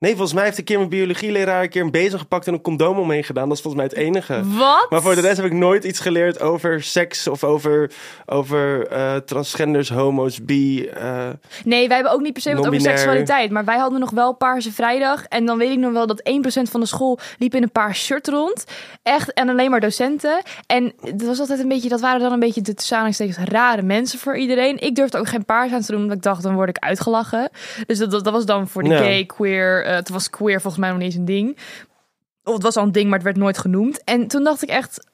Nee, 0.00 0.10
volgens 0.10 0.32
mij 0.32 0.44
heeft 0.44 0.58
een 0.58 0.64
keer 0.64 0.76
mijn 0.76 0.88
biologieleraar 0.88 1.62
een 1.62 1.68
keer 1.68 1.82
een 1.82 1.90
bezem 1.90 2.18
gepakt 2.18 2.46
en 2.46 2.52
een 2.52 2.60
condoom 2.60 2.98
omheen 2.98 3.24
gedaan. 3.24 3.48
Dat 3.48 3.56
is 3.56 3.62
volgens 3.62 3.82
mij 3.82 3.92
het 3.92 4.06
enige. 4.06 4.42
Wat? 4.44 4.86
Maar 4.90 5.02
voor 5.02 5.14
de 5.14 5.20
rest 5.20 5.36
heb 5.36 5.46
ik 5.46 5.52
nooit 5.52 5.84
iets 5.84 6.00
geleerd 6.00 6.40
over 6.40 6.82
seks 6.82 7.26
of 7.28 7.44
over, 7.44 7.90
over 8.26 8.86
eh, 8.86 9.16
transgenders, 9.16 9.88
homo's, 9.88 10.44
bi. 10.44 10.86
eh, 10.86 11.28
Nee, 11.64 11.86
wij 11.86 11.96
hebben 11.96 12.14
ook 12.14 12.20
niet 12.20 12.32
per 12.32 12.42
se 12.42 12.54
wat 12.54 12.66
over 12.66 12.80
seksualiteit. 12.80 13.50
Maar 13.50 13.64
wij 13.64 13.78
hadden 13.78 14.00
nog 14.00 14.10
wel 14.10 14.32
Paarse 14.32 14.72
Vrijdag. 14.72 15.24
En 15.24 15.44
dan 15.46 15.58
weet 15.58 15.70
ik 15.70 15.78
nog 15.78 15.92
wel 15.92 16.06
dat 16.06 16.22
1% 16.22 16.70
van 16.70 16.80
de 16.80 16.86
school 16.86 17.18
liep 17.38 17.54
in 17.54 17.62
een 17.62 17.72
paar 17.72 17.94
shirt 17.94 18.28
rond. 18.28 18.64
Echt, 19.02 19.32
en 19.32 19.48
alleen 19.48 19.70
maar 19.70 19.80
docenten. 19.80 20.42
En 20.66 20.92
het 21.00 21.26
was 21.26 21.38
altijd 21.40 21.58
een 21.60 21.68
beetje, 21.68 21.88
dat 21.88 22.00
waren 22.00 22.20
dan 22.20 22.32
een 22.32 22.40
beetje 22.40 22.60
de 22.62 22.74
tussen 22.74 22.96
aanhalingstekens 22.96 23.48
rare 23.50 23.82
mensen 23.82 24.18
voor 24.18 24.36
iedereen. 24.36 24.78
Ik 24.80 24.94
durfde 24.94 25.18
ook 25.18 25.28
geen 25.28 25.44
paars 25.44 25.72
aan 25.72 25.80
te 25.80 25.92
doen, 25.92 26.00
omdat 26.02 26.16
ik 26.16 26.22
dacht, 26.22 26.42
dan 26.42 26.54
word 26.54 26.68
ik 26.68 26.78
uitgelachen. 26.78 27.50
Dus 27.86 27.98
dat, 27.98 28.10
dat, 28.10 28.24
dat 28.24 28.32
was 28.32 28.44
dan 28.44 28.68
voor 28.68 28.82
de 28.82 28.88
Ja. 28.88 28.96
gay, 28.98 29.24
queer. 29.24 29.88
Eh, 29.90 29.96
het 29.96 30.08
was 30.08 30.30
queer 30.30 30.60
volgens 30.60 30.82
mij 30.82 30.90
nog 30.90 30.98
niet 30.98 31.06
eens 31.06 31.16
een 31.18 31.24
ding. 31.24 31.58
Of 32.44 32.54
het 32.54 32.62
was 32.62 32.76
al 32.76 32.82
een 32.82 32.92
ding, 32.92 33.04
maar 33.04 33.14
het 33.18 33.24
werd 33.26 33.36
nooit 33.36 33.58
genoemd. 33.58 34.04
En 34.04 34.26
toen 34.26 34.44
dacht 34.44 34.62
ik 34.62 34.68
echt, 34.68 35.06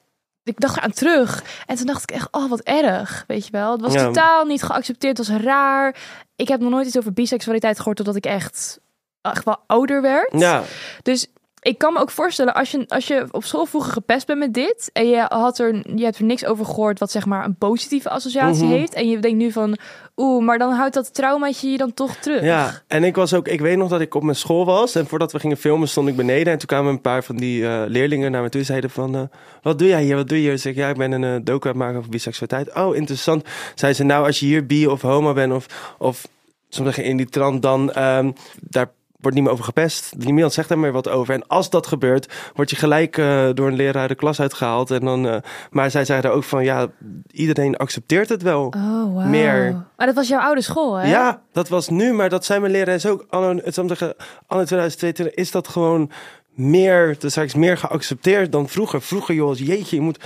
ik 0.43 0.59
dacht 0.59 0.77
eraan 0.77 0.91
terug. 0.91 1.43
En 1.65 1.75
toen 1.75 1.85
dacht 1.85 2.03
ik 2.03 2.11
echt, 2.11 2.27
oh 2.31 2.49
wat 2.49 2.59
erg, 2.59 3.23
weet 3.27 3.45
je 3.45 3.51
wel. 3.51 3.71
Het 3.71 3.81
was 3.81 3.93
Ja. 3.93 4.03
totaal 4.05 4.45
niet 4.45 4.63
geaccepteerd, 4.63 5.17
het 5.17 5.27
was 5.27 5.37
raar. 5.41 5.95
Ik 6.35 6.47
heb 6.47 6.59
nog 6.59 6.69
nooit 6.69 6.87
iets 6.87 6.97
over 6.97 7.13
biseksualiteit 7.13 7.77
gehoord 7.77 7.97
totdat 7.97 8.15
ik 8.15 8.25
echt, 8.25 8.79
echt 9.21 9.43
wel 9.45 9.57
ouder 9.67 10.01
werd. 10.01 10.31
ja, 10.39 10.63
Dus 11.03 11.27
ik 11.61 11.77
kan 11.77 11.93
me 11.93 11.99
ook 11.99 12.11
voorstellen, 12.11 12.53
als 12.53 12.71
je, 12.71 12.83
als 12.87 13.07
je 13.07 13.25
op 13.31 13.43
school 13.43 13.65
vroeger 13.65 13.91
gepest 13.91 14.27
bent 14.27 14.39
met 14.39 14.53
dit... 14.53 14.89
en 14.93 15.07
je, 15.09 15.25
had 15.29 15.59
er, 15.59 15.75
je 15.95 16.03
hebt 16.03 16.17
er 16.17 16.23
niks 16.23 16.45
over 16.45 16.65
gehoord 16.65 16.99
wat 16.99 17.11
zeg 17.11 17.25
maar 17.25 17.45
een 17.45 17.55
positieve 17.55 18.09
associatie 18.09 18.63
Mhm. 18.65 18.73
heeft... 18.73 18.93
en 18.93 19.09
je 19.09 19.19
denkt 19.19 19.37
nu 19.37 19.51
van, 19.51 19.77
oeh, 20.15 20.45
maar 20.45 20.57
dan 20.57 20.71
houdt 20.71 20.93
dat 20.93 21.13
traumaatje 21.13 21.69
je 21.71 21.77
dan 21.77 21.93
toch 21.93 22.15
terug. 22.15 22.41
Ja, 22.43 22.81
en 22.87 23.03
ik 23.03 23.15
was 23.15 23.33
ook, 23.33 23.47
ik 23.47 23.61
weet 23.61 23.77
nog 23.77 23.89
dat 23.89 24.01
ik 24.01 24.15
op 24.15 24.23
mijn 24.23 24.35
school 24.35 24.65
was 24.65 24.95
en 24.95 25.07
voordat 25.07 25.31
we 25.31 25.39
gingen 25.39 25.57
filmen 25.57 25.87
stond 25.87 26.07
ik 26.07 26.15
beneden 26.15 26.53
en 26.53 26.57
toen 26.59 26.67
kwamen 26.67 26.91
een 26.91 27.01
paar 27.01 27.23
van 27.23 27.35
die 27.35 27.67
eh, 27.67 27.83
leerlingen 27.87 28.31
naar 28.31 28.41
me 28.41 28.49
toe 28.49 28.59
en 28.59 28.65
zeiden 28.65 28.89
van, 28.89 29.15
eh, 29.15 29.21
wat 29.61 29.79
doe 29.79 29.87
jij 29.87 30.03
hier, 30.03 30.15
wat 30.15 30.27
doe 30.27 30.37
je 30.37 30.43
hier? 30.43 30.53
Ik 30.53 30.59
zeg, 30.59 30.75
ja, 30.75 30.89
ik 30.89 30.97
ben 30.97 31.11
een 31.11 31.23
eh 31.23 31.35
docu 31.43 31.73
maken 31.73 31.97
over 31.97 32.09
biseksualiteit. 32.09 32.75
Oh, 32.75 32.95
interessant. 32.95 33.43
Zei 33.75 33.93
ze, 33.93 34.03
nou, 34.03 34.25
als 34.25 34.39
je 34.39 34.45
hier 34.45 34.65
bi 34.65 34.87
of 34.87 35.01
homo 35.01 35.33
bent 35.33 35.53
of, 35.53 35.65
of 35.97 36.27
soms 36.69 36.85
zeggen 36.87 37.03
in 37.03 37.17
die 37.17 37.29
trant, 37.29 37.61
dan 37.61 37.91
ehm, 37.91 38.31
daar 38.59 38.89
wordt 39.19 39.35
niet 39.35 39.45
meer 39.45 39.53
over 39.53 39.65
gepest. 39.65 40.13
Niemand 40.17 40.53
zegt 40.53 40.69
daar 40.69 40.79
meer 40.79 40.91
wat 40.91 41.09
over. 41.09 41.33
En 41.33 41.47
als 41.47 41.69
dat 41.69 41.87
gebeurt, 41.87 42.33
word 42.53 42.69
je 42.69 42.75
gelijk 42.75 43.17
eh, 43.17 43.49
door 43.53 43.67
een 43.67 43.75
leraar 43.75 44.07
de 44.07 44.15
klas 44.15 44.41
uitgehaald. 44.41 44.91
En 44.91 44.99
dan, 44.99 45.27
eh, 45.27 45.37
maar 45.71 45.91
zij 45.91 46.05
zeiden 46.05 46.33
ook 46.33 46.43
van, 46.43 46.63
ja, 46.63 46.87
iedereen 47.31 47.77
accepteert 47.77 48.29
het 48.29 48.41
wel. 48.41 48.65
Oh, 48.65 49.13
wow. 49.13 49.25
Meer. 49.25 49.85
Maar 49.97 50.05
dat 50.07 50.15
was 50.15 50.27
jouw 50.27 50.41
oude 50.41 50.61
school, 50.61 50.95
hè? 50.95 51.09
Ja, 51.09 51.41
dat 51.51 51.69
was 51.69 51.89
nu, 51.89 52.13
maar 52.13 52.29
dat 52.29 52.45
zijn 52.45 52.61
mijn 52.61 52.73
leraars 52.73 53.05
ook. 53.05 53.25
Anno, 53.29 53.55
het 53.55 53.73
zeggen, 53.73 54.15
anno 54.47 54.63
2022 54.63 55.33
is 55.33 55.51
dat 55.51 55.67
gewoon 55.67 56.11
meer, 56.57 57.15
dus 57.19 57.31
straks 57.31 57.53
meer 57.53 57.77
geaccepteerd 57.77 58.51
dan 58.51 58.69
vroeger. 58.69 59.01
Vroeger, 59.01 59.35
joh, 59.35 59.57
jeetje, 59.57 59.95
je 59.95 60.01
moet, 60.01 60.19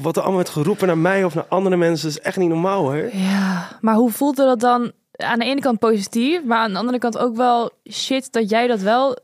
wat 0.00 0.16
er 0.16 0.22
allemaal 0.22 0.40
werd 0.40 0.52
geroepen 0.52 0.86
naar 0.86 0.98
mij 0.98 1.24
of 1.24 1.34
naar 1.34 1.46
andere 1.48 1.76
mensen, 1.76 2.08
is 2.08 2.20
echt 2.20 2.36
niet 2.36 2.48
normaal, 2.48 2.82
hoor. 2.82 3.08
Ja, 3.12 3.68
maar 3.80 3.94
hoe 3.94 4.10
voelde 4.10 4.44
dat 4.44 4.60
dan? 4.60 4.92
Aan 5.24 5.38
de 5.38 5.44
ene 5.44 5.60
kant 5.60 5.78
positief, 5.78 6.44
maar 6.44 6.58
aan 6.58 6.72
de 6.72 6.78
andere 6.78 6.98
kant 6.98 7.18
ook 7.18 7.36
wel 7.36 7.70
shit 7.90 8.32
dat 8.32 8.50
jij 8.50 8.66
dat 8.66 8.80
wel 8.80 9.16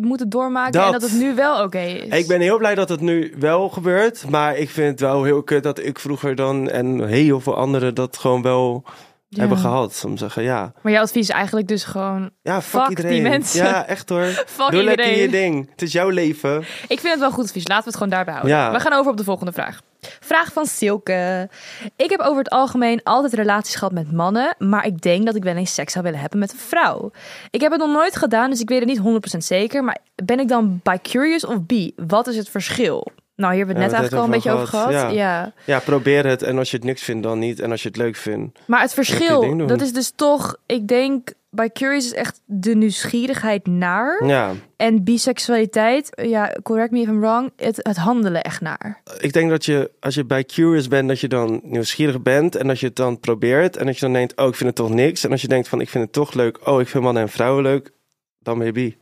moeten 0.00 0.28
doormaken 0.28 0.80
en 0.80 0.92
Dat. 0.92 1.00
dat 1.00 1.10
het 1.10 1.20
nu 1.20 1.34
wel 1.34 1.62
oké 1.62 1.78
is. 1.78 2.18
Ik 2.18 2.26
ben 2.26 2.40
heel 2.40 2.58
blij 2.58 2.74
dat 2.74 2.88
het 2.88 3.00
nu 3.00 3.34
wel 3.38 3.68
gebeurt, 3.68 4.30
maar 4.30 4.56
ik 4.56 4.70
vind 4.70 4.90
het 4.90 5.00
wel 5.00 5.24
heel 5.24 5.42
kut 5.42 5.62
dat 5.62 5.78
ik 5.78 5.98
vroeger 5.98 6.34
dan 6.34 6.68
en 6.68 7.06
heel 7.06 7.40
veel 7.40 7.56
anderen 7.56 7.94
dat 7.94 8.16
gewoon 8.16 8.42
wel 8.42 8.84
Ja. 9.28 9.38
hebben 9.40 9.58
gehad. 9.58 10.02
Om 10.06 10.12
te 10.12 10.18
zeggen, 10.18 10.42
ja, 10.42 10.72
Maar 10.82 10.92
jouw 10.92 11.02
advies 11.02 11.28
is 11.28 11.34
eigenlijk 11.34 11.68
dus 11.68 11.84
gewoon, 11.84 12.30
ja, 12.42 12.62
fuck, 12.62 12.80
Fuck 12.80 12.96
die 12.96 12.96
iedereen. 12.96 13.22
mensen. 13.22 13.64
Ja, 13.64 13.86
echt 13.86 14.08
hoor. 14.08 14.24
fuck 14.56 14.70
Doe 14.70 14.82
lekker 14.82 15.18
je 15.18 15.28
ding. 15.28 15.70
Het 15.70 15.82
is 15.82 15.92
jouw 15.92 16.08
leven. 16.08 16.58
Ik 16.88 17.00
vind 17.00 17.12
het 17.12 17.18
wel 17.18 17.30
goed 17.30 17.44
advies. 17.44 17.66
Laten 17.66 17.84
we 17.84 17.88
het 17.90 17.98
gewoon 17.98 18.12
daarbij 18.12 18.34
houden. 18.34 18.56
Ja. 18.56 18.72
We 18.72 18.80
gaan 18.80 18.92
over 18.92 19.10
op 19.10 19.16
de 19.16 19.24
volgende 19.24 19.52
vraag. 19.52 19.80
Vraag 20.20 20.52
van 20.52 20.66
Silke. 20.66 21.48
Ik 21.96 22.10
heb 22.10 22.20
over 22.20 22.38
het 22.38 22.50
algemeen 22.50 23.00
altijd 23.02 23.32
relaties 23.34 23.74
gehad 23.74 23.92
met 23.92 24.12
mannen, 24.12 24.54
maar 24.58 24.86
ik 24.86 25.00
denk 25.00 25.26
dat 25.26 25.34
ik 25.34 25.42
wel 25.42 25.56
eens 25.56 25.74
seks 25.74 25.92
zou 25.92 26.04
willen 26.04 26.20
hebben 26.20 26.38
met 26.38 26.52
een 26.52 26.58
vrouw. 26.58 27.10
Ik 27.50 27.60
heb 27.60 27.70
het 27.70 27.80
nog 27.80 27.90
nooit 27.90 28.16
gedaan, 28.16 28.50
dus 28.50 28.60
ik 28.60 28.68
weet 28.68 28.78
het 28.80 28.88
niet 28.88 29.34
100% 29.34 29.38
zeker, 29.38 29.84
maar 29.84 29.98
ben 30.24 30.40
ik 30.40 30.48
dan 30.48 30.80
bi-curious 30.82 31.44
of 31.46 31.62
bi? 31.66 31.92
Wat 31.96 32.26
is 32.26 32.36
het 32.36 32.48
verschil? 32.48 33.06
Nou, 33.38 33.54
hier 33.54 33.66
hebben 33.66 33.76
we 33.76 33.82
het 33.82 33.92
Ja, 33.92 34.00
net 34.00 34.10
we 34.10 34.16
eigenlijk 34.16 34.16
al 34.16 34.24
een 34.24 34.30
beetje 34.30 34.82
over 34.82 34.94
gehad. 34.94 35.12
Ja. 35.14 35.52
Ja, 35.64 35.78
probeer 35.78 36.26
het. 36.26 36.42
En 36.42 36.58
als 36.58 36.70
je 36.70 36.76
het 36.76 36.86
niks 36.86 37.02
vindt, 37.02 37.22
dan 37.22 37.38
niet. 37.38 37.60
En 37.60 37.70
als 37.70 37.82
je 37.82 37.88
het 37.88 37.96
leuk 37.96 38.16
vindt. 38.16 38.58
Maar 38.66 38.80
het 38.80 38.94
verschil, 38.94 39.66
dat 39.66 39.80
is 39.80 39.92
dus 39.92 40.12
toch, 40.16 40.56
ik 40.66 40.88
denk, 40.88 41.32
bi-curious 41.50 42.04
is 42.04 42.12
echt 42.12 42.40
de 42.44 42.74
nieuwsgierigheid 42.74 43.66
naar. 43.66 44.26
Ja, 44.26 44.52
En 44.76 45.04
biseksualiteit, 45.04 46.08
ja, 46.22 46.56
correct 46.62 46.90
me 46.90 47.00
if 47.00 47.08
I'm 47.08 47.20
wrong, 47.20 47.52
het, 47.56 47.76
het 47.76 47.96
handelen 47.96 48.42
echt 48.42 48.60
naar. 48.60 49.02
ik 49.18 49.32
denk 49.32 49.50
dat 49.50 49.64
je, 49.64 49.90
als 50.00 50.14
je 50.14 50.24
bij 50.24 50.44
curious 50.44 50.88
bent, 50.88 51.08
dat 51.08 51.20
je 51.20 51.28
dan 51.28 51.60
nieuwsgierig 51.62 52.22
bent. 52.22 52.56
En 52.56 52.66
dat 52.66 52.80
je 52.80 52.86
het 52.86 52.96
dan 52.96 53.20
probeert. 53.20 53.76
En 53.76 53.86
dat 53.86 53.94
je 53.94 54.00
dan 54.00 54.12
denkt, 54.12 54.36
oh, 54.36 54.46
ik 54.46 54.54
vind 54.54 54.68
het 54.68 54.76
toch 54.78 54.90
niks. 54.90 55.24
En 55.24 55.30
als 55.30 55.42
je 55.42 55.48
denkt 55.48 55.68
van, 55.68 55.80
ik 55.80 55.88
vind 55.88 56.04
het 56.04 56.12
toch 56.12 56.32
leuk. 56.34 56.66
Oh, 56.66 56.80
ik 56.80 56.88
vind 56.88 57.04
mannen 57.04 57.22
en 57.22 57.28
vrouwen 57.28 57.62
leuk. 57.62 57.92
Dan 58.38 58.58
ben 58.58 58.66
je 58.66 58.72
bi. 58.72 58.96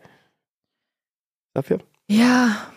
Snap 1.52 1.66
je? 1.66 1.76
Ja. 2.04 2.74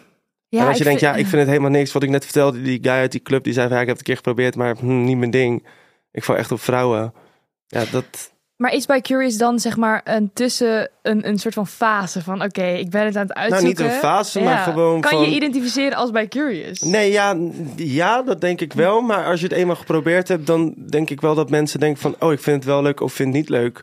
Ja 0.50 0.62
en 0.62 0.68
als 0.68 0.78
je 0.78 0.84
denkt, 0.84 1.00
vind- 1.00 1.14
ja, 1.14 1.20
ik 1.20 1.28
vind 1.28 1.42
het 1.42 1.48
helemaal 1.48 1.70
niks. 1.72 1.92
Wat 1.92 2.04
ik 2.04 2.10
net 2.10 2.24
vertelde, 2.24 2.62
die 2.62 2.80
guy 2.82 2.92
uit 2.92 3.12
die 3.12 3.22
club, 3.22 3.44
die 3.44 3.54
zei 3.54 3.68
van, 3.68 3.76
ja, 3.76 3.82
ik 3.82 3.88
heb 3.88 3.98
het 3.98 4.08
een 4.08 4.14
keer 4.14 4.24
geprobeerd, 4.24 4.56
maar 4.56 4.76
hm, 4.78 5.04
niet 5.04 5.18
mijn 5.18 5.32
ding. 5.32 5.68
Ik 6.12 6.24
val 6.24 6.36
echt 6.38 6.52
op 6.52 6.62
vrouwen. 6.62 7.14
Ja, 7.68 7.84
dat... 7.92 8.32
Maar 8.56 8.74
is 8.74 8.86
bij 8.86 9.02
Curious 9.02 9.38
dan 9.38 9.60
zeg 9.60 9.78
maar 9.78 10.02
een 10.04 10.32
tussen 10.34 10.90
een, 11.02 11.28
een 11.28 11.38
soort 11.38 11.54
van 11.54 11.68
fase 11.68 12.22
van 12.24 12.44
oké, 12.44 12.66
ik 12.66 12.90
ben 12.90 13.06
het 13.06 13.16
aan 13.16 13.26
het 13.28 13.36
Nou, 13.36 13.52
uitzoeken. 13.52 13.84
niet 13.84 13.94
een 13.94 14.00
fase, 14.00 14.40
maar 14.42 14.58
gewoon 14.58 15.02
Kan 15.02 15.12
van... 15.12 15.22
je 15.22 15.36
identificeren 15.36 15.98
als 15.98 16.12
bij 16.12 16.28
Curious? 16.28 16.80
Nee, 16.82 17.12
ja, 17.12 17.38
ja, 17.76 18.22
dat 18.22 18.42
denk 18.42 18.62
ik 18.62 18.74
wel. 18.74 19.02
Maar 19.02 19.26
als 19.26 19.40
je 19.40 19.48
het 19.48 19.56
eenmaal 19.56 19.76
geprobeerd 19.76 20.28
hebt, 20.28 20.48
dan 20.48 20.74
denk 20.90 21.10
ik 21.10 21.22
wel 21.22 21.36
dat 21.36 21.50
mensen 21.50 21.80
denken 21.80 22.02
van... 22.02 22.16
oh, 22.20 22.32
ik 22.32 22.40
vind 22.40 22.56
het 22.56 22.66
wel 22.66 22.82
leuk 22.82 23.02
of 23.02 23.14
vind 23.14 23.28
het 23.28 23.38
niet 23.38 23.50
leuk. 23.50 23.82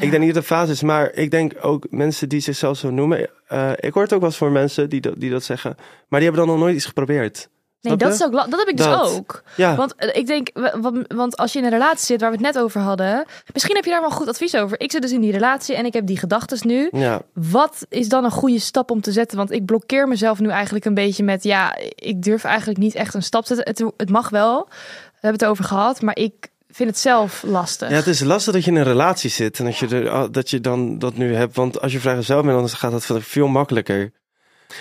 Ik 0.00 0.10
denk 0.10 0.18
niet 0.22 0.34
dat 0.34 0.42
het 0.42 0.52
fase 0.52 0.72
is, 0.72 0.82
maar 0.82 1.12
ik 1.12 1.30
denk 1.30 1.52
ook 1.60 1.86
mensen 1.90 2.28
die 2.28 2.40
zichzelf 2.40 2.78
zo 2.78 2.90
noemen... 2.90 3.28
eh, 3.46 3.70
ik 3.76 3.92
hoor 3.92 4.02
het 4.02 4.12
ook 4.12 4.20
wel 4.20 4.28
eens 4.28 4.38
voor 4.38 4.50
mensen 4.50 4.88
die 4.88 5.00
dat, 5.00 5.14
die 5.16 5.30
dat 5.30 5.42
zeggen. 5.44 5.74
Maar 6.08 6.20
die 6.20 6.28
hebben 6.28 6.46
dan 6.46 6.54
nog 6.56 6.64
nooit 6.64 6.76
iets 6.76 6.86
geprobeerd. 6.86 7.48
Nee, 7.80 7.96
dat, 7.96 8.12
is 8.14 8.24
ook, 8.24 8.32
dat 8.32 8.58
heb 8.58 8.68
ik 8.68 8.76
dus 8.76 8.86
Dat. 8.86 9.10
ook. 9.16 9.42
Ja, 9.56 9.76
Want 9.76 9.94
eh, 9.94 10.16
ik 10.16 10.26
denk, 10.26 10.50
wa- 10.54 10.80
wa- 10.80 11.04
want 11.14 11.36
als 11.36 11.52
je 11.52 11.58
in 11.58 11.64
een 11.64 11.70
relatie 11.70 12.06
zit 12.06 12.20
waar 12.20 12.30
we 12.30 12.36
het 12.36 12.54
net 12.54 12.58
over 12.62 12.80
hadden, 12.80 13.24
misschien 13.52 13.74
heb 13.74 13.84
je 13.84 13.90
daar 13.90 14.00
wel 14.00 14.10
goed 14.10 14.28
advies 14.28 14.54
over. 14.56 14.80
Ik 14.80 14.90
zit 14.90 15.02
dus 15.02 15.12
in 15.12 15.20
die 15.20 15.32
relatie 15.32 15.74
en 15.74 15.84
ik 15.84 15.92
heb 15.92 16.06
die 16.06 16.18
gedachtes 16.18 16.62
nu. 16.62 16.88
ja. 16.92 17.20
Wat 17.34 17.86
is 17.88 18.08
dan 18.08 18.24
een 18.24 18.30
goede 18.30 18.58
stap 18.58 18.90
om 18.90 19.00
te 19.00 19.12
zetten? 19.12 19.36
Want 19.36 19.50
ik 19.52 19.64
blokkeer 19.64 20.08
mezelf 20.08 20.38
nu 20.40 20.48
eigenlijk 20.48 20.84
een 20.84 20.94
beetje 20.94 21.24
met, 21.24 21.42
ja, 21.42 21.76
ik 21.94 22.22
durf 22.22 22.44
eigenlijk 22.44 22.78
niet 22.78 22.94
echt 22.94 23.14
een 23.14 23.22
stap 23.22 23.44
te 23.44 23.54
zetten. 23.54 23.84
Het, 23.86 23.94
het 23.96 24.10
mag 24.10 24.28
wel, 24.30 24.64
we 24.68 25.18
hebben 25.20 25.40
het 25.40 25.50
over 25.50 25.64
gehad, 25.64 26.02
maar 26.02 26.16
ik 26.16 26.48
vind 26.78 26.90
het 26.90 26.98
zelf 26.98 27.42
lastig. 27.42 27.90
ja, 27.90 27.94
het 27.96 28.06
is 28.06 28.20
lastig 28.20 28.52
dat 28.52 28.64
je 28.64 28.70
in 28.70 28.76
een 28.76 28.84
relatie 28.84 29.30
zit 29.30 29.58
en 29.58 29.64
dat 29.64 29.76
je, 29.76 29.88
er, 29.88 30.32
dat 30.32 30.50
je 30.50 30.60
dan 30.60 30.98
dat 30.98 31.16
nu 31.16 31.34
hebt. 31.34 31.56
Want 31.56 31.80
als 31.80 31.92
je 31.92 32.00
vrijgezel 32.00 32.42
bent, 32.42 32.58
dan 32.58 32.68
gaat 32.68 33.06
dat 33.06 33.22
veel 33.22 33.46
makkelijker. 33.46 34.12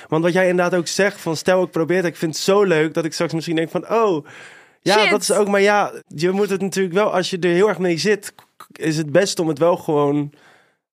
Want 0.07 0.23
wat 0.23 0.33
jij 0.33 0.49
inderdaad 0.49 0.79
ook 0.79 0.87
zegt, 0.87 1.21
van 1.21 1.37
stel 1.37 1.63
ik 1.63 1.71
probeer 1.71 1.97
het, 1.97 2.05
ik 2.05 2.15
vind 2.15 2.33
het 2.33 2.43
zo 2.43 2.63
leuk 2.63 2.93
dat 2.93 3.05
ik 3.05 3.13
straks 3.13 3.33
misschien 3.33 3.55
denk 3.55 3.69
van, 3.69 3.91
oh, 3.91 4.25
ja, 4.81 4.99
Shit. 4.99 5.09
dat 5.09 5.21
is 5.21 5.31
ook, 5.31 5.47
maar 5.47 5.61
ja, 5.61 5.91
je 6.07 6.31
moet 6.31 6.49
het 6.49 6.61
natuurlijk 6.61 6.95
wel, 6.95 7.13
als 7.13 7.29
je 7.29 7.39
er 7.39 7.49
heel 7.49 7.67
erg 7.67 7.77
mee 7.77 7.97
zit, 7.97 8.33
is 8.71 8.97
het 8.97 9.11
best 9.11 9.39
om 9.39 9.47
het 9.47 9.59
wel 9.59 9.77
gewoon 9.77 10.33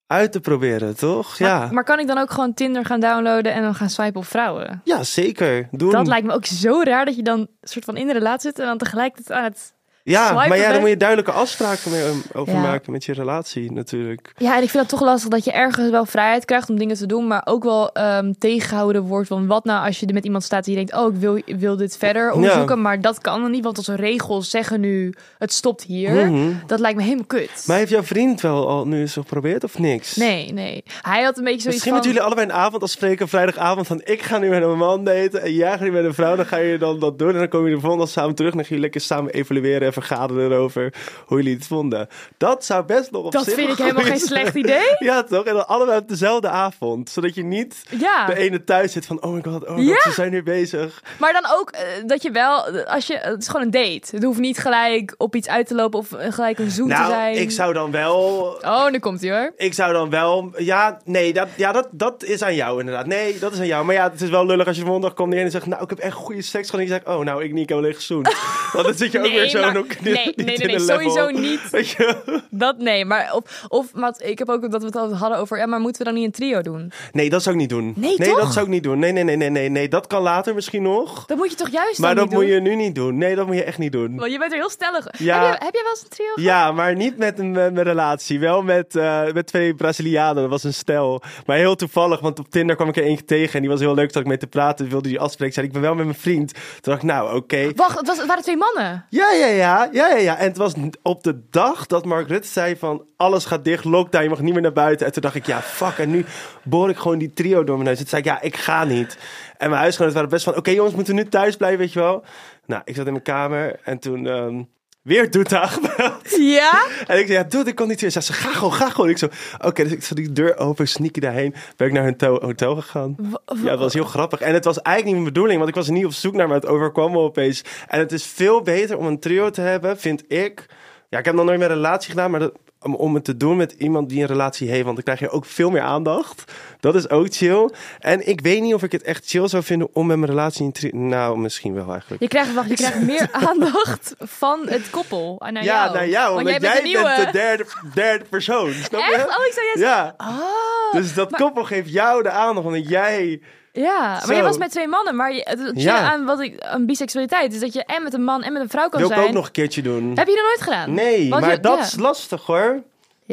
uit 0.06 0.32
te 0.32 0.40
proberen, 0.40 0.96
toch? 0.96 1.38
Maar, 1.38 1.48
ja. 1.48 1.68
maar 1.72 1.84
kan 1.84 1.98
ik 1.98 2.06
dan 2.06 2.18
ook 2.18 2.30
gewoon 2.30 2.54
Tinder 2.54 2.84
gaan 2.84 3.00
downloaden 3.00 3.52
en 3.52 3.62
dan 3.62 3.74
gaan 3.74 3.90
swipen 3.90 4.20
op 4.20 4.26
vrouwen? 4.26 4.80
ja, 4.84 5.02
zeker. 5.02 5.68
Doen. 5.70 5.90
Dat 5.90 6.06
lijkt 6.06 6.26
me 6.26 6.32
ook 6.32 6.46
zo 6.46 6.82
raar 6.82 7.04
dat 7.04 7.16
je 7.16 7.22
dan 7.22 7.48
soort 7.62 7.84
van 7.84 7.96
in 7.96 8.06
de 8.06 8.12
relatie 8.12 8.50
zit 8.50 8.58
en 8.58 8.66
dan 8.66 8.78
tegelijkertijd 8.78 9.38
aan 9.38 9.44
het... 9.44 9.73
ja, 10.04 10.26
swipen 10.26 10.48
maar 10.48 10.58
ja, 10.58 10.72
dan 10.72 10.80
moet 10.80 10.88
je 10.88 10.96
duidelijke 10.96 11.32
afspraken 11.32 11.90
mee, 11.90 12.02
um, 12.02 12.22
over 12.32 12.54
Ja. 12.54 12.60
maken 12.60 12.92
met 12.92 13.04
je 13.04 13.12
relatie 13.12 13.72
natuurlijk. 13.72 14.32
Ja, 14.36 14.56
en 14.56 14.62
ik 14.62 14.70
vind 14.70 14.82
het 14.82 14.88
toch 14.88 15.00
lastig 15.08 15.30
dat 15.30 15.44
je 15.44 15.52
ergens 15.52 15.90
wel 15.90 16.06
vrijheid 16.06 16.44
krijgt 16.44 16.70
om 16.70 16.78
dingen 16.78 16.96
te 16.96 17.06
doen, 17.06 17.26
maar 17.26 17.42
ook 17.44 17.64
wel 17.64 17.92
ehm, 17.92 18.32
tegengehouden 18.38 19.02
wordt 19.02 19.28
van 19.28 19.46
wat 19.46 19.64
nou 19.64 19.86
als 19.86 20.00
je 20.00 20.06
er 20.06 20.14
met 20.14 20.24
iemand 20.24 20.44
staat 20.44 20.64
die 20.64 20.74
denkt, 20.74 20.94
oh, 20.94 21.14
ik 21.14 21.20
wil, 21.20 21.40
wil 21.46 21.76
dit 21.76 21.96
verder 21.96 22.32
onderzoeken, 22.32 22.80
maar 22.80 23.00
dat 23.00 23.20
kan 23.20 23.40
dan 23.40 23.50
niet, 23.50 23.64
want 23.64 23.78
onze 23.78 23.94
regels 23.94 24.50
zeggen 24.50 24.80
nu, 24.80 25.14
het 25.38 25.52
stopt 25.52 25.82
hier. 25.82 26.30
Mhm. 26.30 26.52
Dat 26.66 26.80
lijkt 26.80 26.96
me 26.96 27.02
helemaal 27.02 27.24
kut. 27.26 27.64
Maar 27.66 27.76
heeft 27.76 27.90
jouw 27.90 28.02
vriend 28.02 28.40
wel 28.40 28.68
al 28.68 28.86
nu 28.86 29.00
eens 29.00 29.12
geprobeerd 29.12 29.64
of 29.64 29.78
niks? 29.78 30.16
Nee, 30.16 30.52
nee. 30.52 30.84
Hij 31.02 31.22
had 31.22 31.38
een 31.38 31.44
beetje 31.44 31.60
zoiets 31.60 31.64
Misschien 31.64 31.80
van... 31.82 31.92
moeten 31.92 32.10
jullie 32.10 32.26
allebei 32.26 32.46
een 32.46 32.52
avond 32.54 32.82
afspreken, 32.82 33.28
vrijdagavond, 33.28 33.86
van 33.86 34.00
ik 34.04 34.22
ga 34.22 34.38
nu 34.38 34.48
met 34.48 34.62
een 34.62 34.78
man 34.78 35.04
daten 35.04 35.42
en 35.42 35.52
jij 35.52 35.70
gaat 35.70 35.80
nu 35.80 35.92
met 35.92 36.04
een 36.04 36.14
vrouw. 36.14 36.36
Dan 36.36 36.46
ga 36.46 36.56
je 36.56 36.78
dan 36.78 36.98
dat 36.98 37.18
doen 37.18 37.32
en 37.32 37.38
dan 37.38 37.48
kom 37.48 37.66
je 37.66 37.74
de 37.74 37.80
volgende 37.80 38.06
samen 38.06 38.34
terug 38.34 38.50
en 38.50 38.56
dan 38.56 38.66
ga 38.66 38.74
je 38.74 38.80
lekker 38.80 39.00
samen 39.00 39.32
evalueren 39.32 39.86
en 39.86 39.92
vergaderen 39.94 40.50
erover 40.52 40.94
hoe 41.26 41.36
jullie 41.38 41.54
het 41.56 41.66
vonden. 41.66 42.08
Dat 42.38 42.64
zou 42.64 42.84
best 42.84 43.10
nog 43.10 43.24
op 43.24 43.32
Dat 43.32 43.44
vind 43.44 43.70
ik 43.70 43.78
helemaal 43.78 44.04
geen 44.04 44.18
slecht 44.18 44.54
idee. 44.54 44.82
Ja 44.98 45.22
toch? 45.22 45.44
En 45.44 45.54
dan 45.54 45.68
allebei 45.68 45.98
op 45.98 46.08
dezelfde 46.08 46.48
avond. 46.48 47.10
Zodat 47.10 47.34
je 47.34 47.42
niet 47.44 47.82
Ja, 47.98 48.26
de 48.26 48.36
ene 48.36 48.64
thuis 48.64 48.92
zit 48.92 49.06
van 49.06 49.22
oh 49.22 49.32
my 49.32 49.42
god, 49.42 49.66
oh 49.68 49.76
my 49.76 49.82
Ja. 49.82 49.92
god, 49.94 50.02
ze 50.02 50.10
zijn 50.12 50.30
nu 50.30 50.42
bezig. 50.42 51.02
maar 51.18 51.32
dan 51.32 51.46
ook 51.58 51.70
eh, 51.70 51.80
dat 52.06 52.22
je 52.22 52.30
wel, 52.30 52.66
als 52.86 53.06
je, 53.06 53.16
het 53.18 53.40
is 53.42 53.48
gewoon 53.48 53.62
een 53.62 53.70
date. 53.70 54.08
Het 54.16 54.22
hoeft 54.24 54.38
niet 54.38 54.58
gelijk 54.58 55.14
op 55.18 55.34
iets 55.36 55.48
uit 55.48 55.66
te 55.66 55.74
lopen 55.74 55.98
of 55.98 56.12
eh, 56.12 56.32
gelijk 56.32 56.58
een 56.58 56.70
zoen 56.70 56.88
te 56.88 56.94
Nou, 56.94 57.08
zijn. 57.08 57.36
ik 57.36 57.50
zou 57.50 57.72
dan 57.72 57.90
wel 57.90 58.12
Oh, 58.60 58.90
nu 58.90 58.98
komt 58.98 59.20
hij 59.20 59.30
hoor. 59.30 59.52
Ik 59.56 59.74
zou 59.74 59.92
dan 59.92 60.10
wel... 60.10 60.52
Ja, 60.56 61.00
nee, 61.04 61.32
dat, 61.32 61.48
ja, 61.56 61.72
dat, 61.72 61.88
dat 61.90 62.22
is 62.24 62.42
aan 62.42 62.54
jou 62.54 62.80
inderdaad. 62.80 63.06
Nee, 63.06 63.38
dat 63.38 63.52
is 63.52 63.58
aan 63.58 63.66
jou. 63.66 63.84
Maar 63.84 63.94
ja, 63.94 64.10
het 64.10 64.20
is 64.20 64.28
wel 64.30 64.46
lullig 64.46 64.66
als 64.66 64.76
je 64.76 64.98
dag 65.00 65.14
komt 65.14 65.28
neer 65.34 65.44
en 65.44 65.50
zegt... 65.50 65.66
Nou, 65.66 65.82
ik 65.82 65.88
heb 65.90 65.98
echt 65.98 66.14
goede 66.14 66.42
seks 66.42 66.70
gehad. 66.70 66.80
En 66.80 66.92
je 66.92 66.92
zegt, 67.02 67.06
oh, 67.16 67.24
nou, 67.24 67.44
ik 67.44 67.52
niet, 67.52 67.62
ik 67.62 67.68
heb 67.68 67.78
alleen 67.78 67.94
gezoend. 67.94 68.36
Want 68.72 68.86
dan 68.86 68.94
zit 68.94 69.12
je 69.12 69.18
ook 69.18 69.24
weer 69.32 69.48
zo 69.48 69.62
en 69.62 69.76
ook 69.84 70.00
nee, 70.00 70.32
nee, 70.36 70.78
sowieso 70.92 71.28
niet. 71.28 71.60
Je? 71.96 72.42
Dat 72.50 72.78
nee, 72.78 73.04
maar 73.04 73.34
of, 73.34 73.64
of 73.68 73.94
maar 73.94 74.14
ik 74.18 74.38
heb 74.38 74.48
ook 74.48 74.70
dat 74.70 74.82
we 74.82 74.98
het 74.98 75.12
hadden 75.18 75.38
over, 75.38 75.58
ja, 75.58 75.66
maar 75.66 75.80
moeten 75.80 75.98
we 75.98 76.10
dan 76.10 76.14
niet 76.18 76.24
een 76.24 76.32
trio 76.32 76.60
doen? 76.60 76.92
Nee, 77.12 77.30
dat 77.30 77.42
zou 77.42 77.54
ik 77.54 77.60
niet 77.60 77.70
doen. 77.70 77.92
Nee, 77.96 78.14
nee 78.18 78.28
toch? 78.28 78.38
dat 78.38 78.52
zou 78.52 78.64
ik 78.64 78.70
niet 78.70 78.82
doen. 78.82 78.98
Nee, 78.98 79.12
nee, 79.12 79.24
nee, 79.24 79.36
nee, 79.36 79.50
nee, 79.50 79.68
nee. 79.68 79.88
Dat 79.88 80.06
kan 80.06 80.22
later 80.22 80.54
misschien 80.54 80.82
nog. 80.82 81.26
Dat 81.26 81.36
moet 81.36 81.50
je 81.50 81.56
toch 81.56 81.68
juist 81.68 81.98
Maar 81.98 82.14
dat 82.14 82.30
moet 82.30 82.40
doen? 82.40 82.46
je 82.46 82.60
nu 82.60 82.74
niet 82.74 82.94
doen. 82.94 83.18
Nee, 83.18 83.34
dat 83.34 83.46
moet 83.46 83.56
je 83.56 83.64
echt 83.64 83.78
niet 83.78 83.92
doen. 83.92 84.16
Want 84.16 84.32
je 84.32 84.38
bent 84.38 84.52
er 84.52 84.58
heel 84.58 84.70
stellig. 84.70 85.06
Ja. 85.18 85.34
Heb, 85.34 85.58
je, 85.58 85.64
heb 85.64 85.74
jij 85.74 85.82
wel 85.82 85.92
eens 85.92 86.02
een 86.02 86.08
trio 86.08 86.32
gehad? 86.34 86.48
Ja, 86.50 86.72
maar 86.72 86.96
niet 86.96 87.16
met 87.16 87.38
een, 87.38 87.50
met 87.50 87.76
een 87.76 87.82
relatie. 87.82 88.40
Wel 88.40 88.62
met, 88.62 88.96
eh, 88.96 89.32
met 89.32 89.46
twee 89.46 89.74
Brazilianen. 89.74 90.42
Dat 90.42 90.50
was 90.50 90.64
een 90.64 90.74
stel. 90.74 91.22
Maar 91.46 91.56
heel 91.56 91.76
toevallig, 91.76 92.20
want 92.20 92.38
op 92.38 92.50
Tinder 92.50 92.76
kwam 92.76 92.88
ik 92.88 92.96
er 92.96 93.02
eentje 93.02 93.24
tegen. 93.24 93.54
En 93.54 93.60
die 93.60 93.70
was 93.70 93.80
heel 93.80 93.94
leuk 93.94 94.12
dat 94.12 94.22
ik 94.22 94.28
mee 94.28 94.38
te 94.38 94.46
praten. 94.46 94.88
Wilde 94.88 95.08
die 95.08 95.20
afspreken. 95.20 95.54
Zei 95.54 95.66
ik, 95.66 95.72
ik 95.72 95.80
ben 95.80 95.88
wel 95.88 95.96
met 95.96 96.06
mijn 96.06 96.18
vriend. 96.18 96.52
Toen 96.54 96.62
dacht 96.80 97.02
ik, 97.02 97.08
nou, 97.08 97.36
oké. 97.36 97.72
Wacht, 97.74 97.98
het, 97.98 98.06
was, 98.06 98.18
het 98.18 98.26
waren 98.26 98.42
twee 98.42 98.56
mannen. 98.56 99.06
Ja, 99.10 99.32
ja, 99.32 99.46
ja. 99.46 99.73
Ja, 99.92 100.08
ja, 100.08 100.16
ja. 100.16 100.38
En 100.38 100.48
het 100.48 100.56
was 100.56 100.74
op 101.02 101.22
de 101.22 101.40
dag 101.50 101.86
dat 101.86 102.04
Mark 102.04 102.28
Rutte 102.28 102.48
zei 102.48 102.76
van 102.76 103.06
alles 103.16 103.44
gaat 103.44 103.64
dicht, 103.64 103.84
lockdown, 103.84 104.24
je 104.24 104.30
mag 104.30 104.40
niet 104.40 104.52
meer 104.52 104.62
naar 104.62 104.72
buiten. 104.72 105.06
En 105.06 105.12
toen 105.12 105.22
dacht 105.22 105.34
ik, 105.34 105.46
ja, 105.46 105.60
fuck. 105.60 105.98
En 105.98 106.10
nu 106.10 106.24
boor 106.62 106.90
ik 106.90 106.96
gewoon 106.96 107.18
die 107.18 107.32
trio 107.32 107.64
door 107.64 107.76
mijn 107.76 107.88
neus. 107.88 107.98
Toen 107.98 108.06
zei 108.06 108.22
ik, 108.22 108.28
ja, 108.28 108.40
ik 108.40 108.56
ga 108.56 108.84
niet. 108.84 109.18
En 109.56 109.68
mijn 109.68 109.80
huisgenoten 109.80 110.14
waren 110.14 110.30
best 110.30 110.44
van, 110.44 110.56
oké 110.56 110.70
jongens, 110.70 110.94
moeten 110.94 111.14
nu 111.14 111.24
thuis 111.24 111.56
blijven, 111.56 111.78
weet 111.78 111.92
je 111.92 111.98
wel. 111.98 112.24
Nou, 112.66 112.82
ik 112.84 112.94
zat 112.94 113.06
in 113.06 113.12
mijn 113.12 113.24
kamer 113.24 113.80
en 113.82 113.98
toen 113.98 114.26
ehm, 114.26 114.62
weer 115.04 115.30
Doeta 115.30 115.66
gebeld. 115.66 116.36
Ja? 116.38 116.86
En 117.06 117.18
ik 117.18 117.26
zei, 117.26 117.38
ja, 117.38 117.44
dude, 117.44 117.70
ik 117.70 117.76
kon 117.76 117.88
niet 117.88 118.00
weer. 118.00 118.10
Ze 118.10 118.20
zei, 118.20 118.38
ga 118.38 118.52
gewoon, 118.52 118.72
ga 118.72 118.90
gewoon. 118.90 119.10
Ik 119.10 119.18
zo, 119.18 119.28
oké, 119.58 119.82
dus 119.82 119.92
ik 119.92 120.04
zat 120.04 120.16
die 120.16 120.32
deur 120.32 120.58
open, 120.58 120.88
sneaky 120.88 121.20
daarheen. 121.20 121.54
Ben 121.76 121.86
ik 121.86 121.92
naar 121.92 122.04
hun 122.04 122.16
hotel 122.18 122.76
gegaan. 122.76 123.16
Ja, 123.62 123.70
dat 123.70 123.78
was 123.78 123.94
heel 123.94 124.04
grappig. 124.04 124.40
En 124.40 124.54
het 124.54 124.64
was 124.64 124.82
eigenlijk 124.82 125.16
niet 125.16 125.24
mijn 125.24 125.34
bedoeling, 125.34 125.58
want 125.58 125.68
ik 125.68 125.74
was 125.74 125.86
er 125.86 125.92
niet 125.92 126.04
op 126.04 126.12
zoek 126.12 126.34
naar, 126.34 126.46
maar 126.46 126.56
het 126.56 126.66
overkwam 126.66 127.10
me 127.10 127.18
opeens. 127.18 127.64
En 127.88 127.98
het 127.98 128.12
is 128.12 128.24
veel 128.24 128.62
beter 128.62 128.96
om 128.96 129.06
een 129.06 129.20
trio 129.20 129.50
te 129.50 129.60
hebben, 129.60 129.98
vind 129.98 130.24
ik. 130.28 130.66
Ja, 131.14 131.20
ik 131.20 131.26
heb 131.26 131.34
nog 131.34 131.44
nooit 131.44 131.58
meer 131.58 131.70
een 131.70 131.76
relatie 131.76 132.10
gedaan, 132.10 132.30
maar 132.30 132.40
dat, 132.40 132.52
om, 132.82 132.94
om 132.94 133.14
het 133.14 133.24
te 133.24 133.36
doen 133.36 133.56
met 133.56 133.72
iemand 133.72 134.08
die 134.08 134.20
een 134.20 134.26
relatie 134.26 134.68
heeft, 134.68 134.84
want 134.84 134.94
dan 134.94 135.04
krijg 135.04 135.18
je 135.18 135.30
ook 135.30 135.44
veel 135.44 135.70
meer 135.70 135.80
aandacht. 135.80 136.52
Dat 136.80 136.94
is 136.94 137.08
ook 137.10 137.34
chill. 137.34 137.70
En 137.98 138.28
ik 138.28 138.40
weet 138.40 138.62
niet 138.62 138.74
of 138.74 138.82
ik 138.82 138.92
het 138.92 139.02
echt 139.02 139.28
chill 139.28 139.48
zou 139.48 139.62
vinden 139.62 139.88
om 139.92 140.06
met 140.06 140.16
mijn 140.18 140.30
relatie 140.30 140.72
in. 140.72 141.08
Nou, 141.08 141.38
misschien 141.38 141.74
wel 141.74 141.90
eigenlijk. 141.90 142.22
Je 142.22 142.28
krijgt, 142.28 142.54
wacht, 142.54 142.68
je 142.68 142.74
krijgt 142.74 143.00
meer 143.12 143.28
aandacht 143.32 144.14
van 144.18 144.60
het 144.68 144.90
koppel 144.90 145.36
naar 145.38 145.52
ja, 145.52 145.82
jou. 145.82 145.94
naar 145.94 146.08
jou, 146.08 146.34
Want 146.34 146.48
jij 146.48 146.58
jij, 146.58 146.70
bent 146.70 146.82
de 146.82 146.88
nieuwe. 146.88 147.14
bent 147.16 147.32
de 147.32 147.38
derde, 147.38 147.66
derde 147.94 148.24
persoon. 148.24 148.72
Snap 148.72 149.00
je? 149.00 149.14
Echt? 149.14 149.38
Oh, 149.38 149.46
ik 149.46 149.52
zou 149.52 149.66
juist... 149.66 149.80
Ja. 149.80 150.14
Oh, 150.18 150.92
Dus 150.92 151.14
dat 151.14 151.30
koppel 151.30 151.64
geeft 151.64 151.90
jou 151.90 152.22
de 152.22 152.30
aandacht, 152.30 152.66
omdat 152.66 152.88
jij... 152.88 153.40
ja. 153.82 154.22
Maar 154.26 154.36
je 154.36 154.42
was 154.42 154.58
met 154.58 154.70
twee 154.70 154.88
mannen. 154.88 155.16
Maar 155.16 155.32
je, 155.34 155.40
het 155.44 155.70
Ja. 155.82 156.12
aan, 156.12 156.24
wat 156.24 156.40
ik, 156.40 156.60
aan 156.60 156.86
biseksualiteit 156.86 157.52
is 157.54 157.60
dat 157.60 157.72
je 157.72 157.84
en 157.84 158.02
met 158.02 158.14
een 158.14 158.24
man 158.24 158.42
en 158.42 158.52
met 158.52 158.62
een 158.62 158.68
vrouw 158.68 158.88
kan 158.88 159.00
Wil 159.00 159.08
ik 159.08 159.14
zijn. 159.14 159.28
ook 159.28 159.34
nog 159.34 159.46
een 159.46 159.52
keertje 159.52 159.82
doen. 159.82 160.08
Heb 160.14 160.26
je 160.26 160.34
dat 160.34 160.44
nooit 160.44 160.62
gedaan? 160.62 160.94
Nee, 160.94 161.28
Want 161.30 161.42
maar 161.42 161.50
je- 161.50 161.60
dat 161.60 161.78
ja. 161.78 161.84
is 161.84 161.96
lastig 161.96 162.42
hoor. 162.46 162.82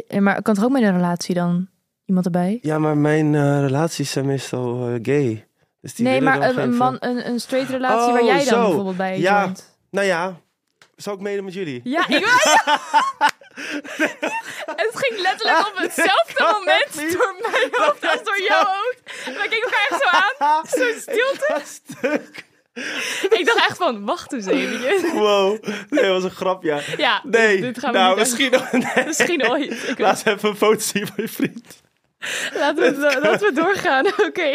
Ja, 0.08 0.20
Maar 0.20 0.42
kan 0.42 0.54
toch 0.54 0.64
ook 0.64 0.70
met 0.70 0.82
een 0.82 0.92
relatie 0.96 1.34
dan 1.34 1.68
iemand 2.06 2.26
erbij? 2.26 2.58
Ja, 2.62 2.78
maar 2.78 2.96
mijn 2.96 3.34
eh, 3.34 3.60
relaties 3.60 4.10
zijn 4.10 4.26
meestal 4.26 4.88
eh, 4.88 4.94
gay. 5.02 5.46
Dus 5.80 5.94
die 5.94 6.06
nee, 6.06 6.20
maar 6.20 6.40
een, 6.42 6.58
een 6.58 6.76
man, 6.76 6.96
een, 7.00 7.28
een 7.28 7.40
straight 7.40 7.70
relatie 7.70 8.06
Oh, 8.06 8.12
waar 8.12 8.24
jij 8.24 8.36
dan 8.36 8.44
zo. 8.46 8.64
bijvoorbeeld 8.66 8.96
bij 8.96 9.18
Ja. 9.18 9.40
joint. 9.40 9.76
Nou 9.90 10.06
ja, 10.06 10.36
zal 10.96 11.14
ik 11.14 11.20
meedoen 11.20 11.44
met 11.44 11.54
jullie? 11.54 11.80
Ja, 11.84 12.08
ik 12.08 12.24
Het 14.82 14.90
ging 14.92 15.20
letterlijk 15.20 15.58
op 15.68 15.72
hetzelfde 15.76 16.52
moment 16.58 17.12
door 17.12 17.34
mijn 17.42 17.68
hoofd 17.72 18.02
als 18.06 18.22
door 18.24 18.42
jouw 18.48 18.64
keken 19.52 19.70
elkaar 19.70 19.86
echt 19.90 20.02
zo 20.02 20.08
aan. 20.18 20.64
Zo'n 20.78 21.00
stilte. 21.00 21.62
Stuk. 21.64 22.50
Ik 23.38 23.42
dacht 23.46 23.68
echt 23.68 23.76
van, 23.76 24.04
wacht 24.04 24.32
eens 24.32 24.46
even. 24.46 25.12
Wow, 25.14 25.64
nee, 25.88 26.02
dat 26.02 26.10
was 26.12 26.24
een 26.24 26.30
grap, 26.30 26.62
ja. 26.62 26.80
Ja, 26.96 27.20
Nee, 27.24 27.56
dit, 27.56 27.62
dit 27.64 27.78
gaan 27.78 27.92
we 27.92 27.98
nou, 27.98 28.08
niet 28.08 28.18
misschien, 28.18 28.50
nee. 28.94 29.04
Misschien 29.06 29.48
ooit. 29.50 29.88
Ik 29.88 29.98
Laat 29.98 30.26
even 30.26 30.48
een 30.48 30.56
foto 30.56 30.78
zien 30.80 31.06
van 31.06 31.14
je 31.16 31.28
vriend. 31.28 31.80
laten, 32.54 33.00
we, 33.00 33.18
laten 33.22 33.46
we 33.48 33.52
doorgaan. 33.60 34.06
Oké. 34.28 34.54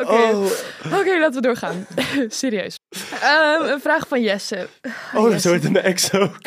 Oké, 0.00 0.12
Oh, 0.12 0.44
Oké, 0.92 1.18
laten 1.18 1.34
we 1.34 1.40
doorgaan. 1.40 1.86
Serieus. 2.28 2.76
Ehm, 3.20 3.62
een 3.62 3.80
vraag 3.80 4.08
van 4.08 4.22
Jesse. 4.22 4.68
oh 5.14 5.22
dat 5.24 5.32
is 5.32 5.46
ooit 5.46 5.64
een 5.64 5.80
ex 5.80 6.12
ook. 6.12 6.40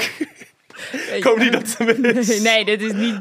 Ik 1.15 1.23
hoop 1.23 1.37
niet 1.37 1.51
dat 1.51 1.67
ze 1.67 2.13
is. 2.13 2.41
Nee, 2.41 2.65
dit 2.65 2.81
is 2.81 2.93
niet... 2.93 3.17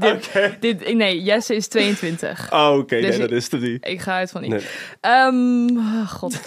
Dit, 0.60 0.94
nee, 0.94 1.22
Jesse 1.22 1.54
is 1.54 1.68
22. 1.68 2.52
Oh, 2.52 2.76
oké, 2.78 3.00
Dus 3.00 3.04
nee, 3.04 3.12
ik- 3.12 3.20
dat 3.20 3.30
is 3.30 3.50
het 3.50 3.60
niet. 3.60 3.86
Ik 3.86 4.00
ga 4.00 4.12
uit 4.16 4.30
van 4.30 4.40
niet. 4.40 4.50
Nee. 4.50 4.60
Ehm, 5.00 5.76
oh, 5.76 6.10
God. 6.10 6.40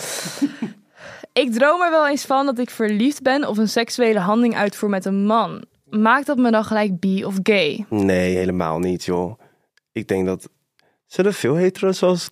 ik 1.43 1.53
droom 1.53 1.81
er 1.81 1.89
wel 1.89 2.07
eens 2.07 2.25
van 2.25 2.45
dat 2.45 2.59
ik 2.59 2.69
verliefd 2.69 3.21
ben 3.21 3.47
of 3.47 3.57
een 3.57 3.69
seksuele 3.69 4.19
handeling 4.19 4.55
uitvoer 4.55 4.89
met 4.89 5.05
een 5.05 5.25
man. 5.25 5.63
Maakt 5.89 6.25
dat 6.25 6.37
me 6.37 6.51
dan 6.51 6.63
gelijk 6.63 6.99
bi 6.99 7.25
of 7.25 7.35
gay? 7.43 7.85
Nee, 7.89 8.35
helemaal 8.35 8.79
niet, 8.79 9.05
joh. 9.05 9.39
Ik 9.91 10.07
denk 10.07 10.25
dat... 10.25 10.49
Zullen 11.05 11.33
veel 11.33 11.55
hetero's 11.55 11.97
zoals 11.97 12.29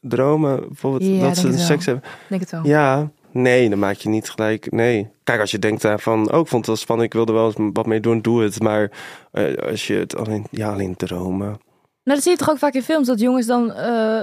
dromen, 0.00 0.60
bijvoorbeeld, 0.68 1.10
Ja, 1.10 1.26
dat 1.26 1.36
ze 1.36 1.58
seks 1.58 1.86
hebben? 1.86 2.04
Ik 2.04 2.10
Denk 2.28 2.40
het 2.40 2.50
wel. 2.50 2.66
Ja, 2.66 3.10
nee, 3.34 3.68
dan 3.68 3.78
maak 3.78 3.96
je 3.96 4.08
niet 4.08 4.30
gelijk. 4.30 4.70
Nee. 4.72 5.08
Kijk, 5.24 5.40
als 5.40 5.50
je 5.50 5.58
denkt 5.58 5.84
van, 5.96 6.32
oh, 6.32 6.38
ik 6.40 6.46
vond 6.46 6.52
het 6.52 6.66
wel 6.66 6.76
spannend, 6.76 7.08
ik 7.08 7.14
wilde 7.14 7.32
wel 7.32 7.46
eens 7.46 7.70
wat 7.72 7.86
mee 7.86 8.00
doen, 8.00 8.20
doe 8.20 8.42
het. 8.42 8.62
Maar 8.62 8.90
eh, 9.32 9.54
als 9.70 9.86
je 9.86 9.94
het 9.94 10.16
alleen, 10.16 10.46
ja, 10.50 10.72
alleen 10.72 10.96
dromen. 10.96 11.46
Nou, 11.46 12.16
dat 12.16 12.22
zie 12.22 12.32
je 12.32 12.38
toch 12.38 12.50
ook 12.50 12.58
vaak 12.58 12.74
in 12.74 12.82
films, 12.82 13.06
dat 13.06 13.20
jongens 13.20 13.46
dan 13.46 13.72
eh, 13.72 14.22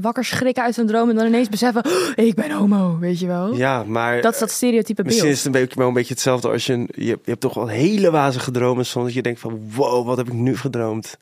wakker 0.00 0.24
schrikken 0.24 0.62
uit 0.62 0.76
hun 0.76 0.86
droom 0.86 1.08
en 1.10 1.16
dan 1.16 1.26
ineens 1.26 1.48
beseffen, 1.48 1.84
"Oh, 1.84 2.24
ik 2.24 2.34
ben 2.34 2.50
homo, 2.50 2.98
weet 2.98 3.18
je 3.18 3.26
wel? 3.26 3.54
Ja, 3.54 3.84
maar 3.84 4.20
Dat 4.22 4.32
is 4.32 4.38
dat 4.38 4.50
stereotype 4.50 5.02
misschien 5.02 5.24
beeld. 5.24 5.36
is 5.38 5.44
het 5.44 5.54
een 5.54 5.60
beetje, 5.60 5.78
wel 5.78 5.88
een 5.88 5.94
beetje 5.94 6.12
hetzelfde 6.14 6.48
als 6.48 6.66
je, 6.66 6.72
je, 6.94 7.08
hebt- 7.08 7.24
je 7.24 7.30
hebt 7.30 7.40
toch 7.40 7.54
wel 7.54 7.66
hele 7.68 8.10
wazige 8.10 8.50
dromen 8.50 8.86
soms. 8.86 9.04
Dat 9.06 9.14
je 9.14 9.22
denkt 9.22 9.40
van, 9.40 9.60
wow, 9.74 10.06
wat 10.06 10.16
heb 10.16 10.26
ik 10.26 10.32
nu 10.32 10.56
gedroomd? 10.56 11.18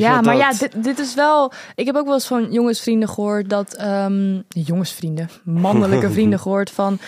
Ja, 0.00 0.20
maar 0.20 0.36
ja, 0.36 0.52
dit, 0.52 0.84
dit 0.84 0.98
is 0.98 1.14
wel. 1.14 1.52
Ik 1.74 1.86
heb 1.86 1.96
ook 1.96 2.04
wel 2.04 2.14
eens 2.14 2.26
van 2.26 2.52
jongensvrienden 2.52 3.08
gehoord 3.08 3.48
dat. 3.50 3.74
ehm 3.74 4.40
jongensvrienden, 4.48 5.28
mannelijke 5.44 6.10
vrienden 6.16 6.38
gehoord 6.38 6.70
van. 6.70 6.98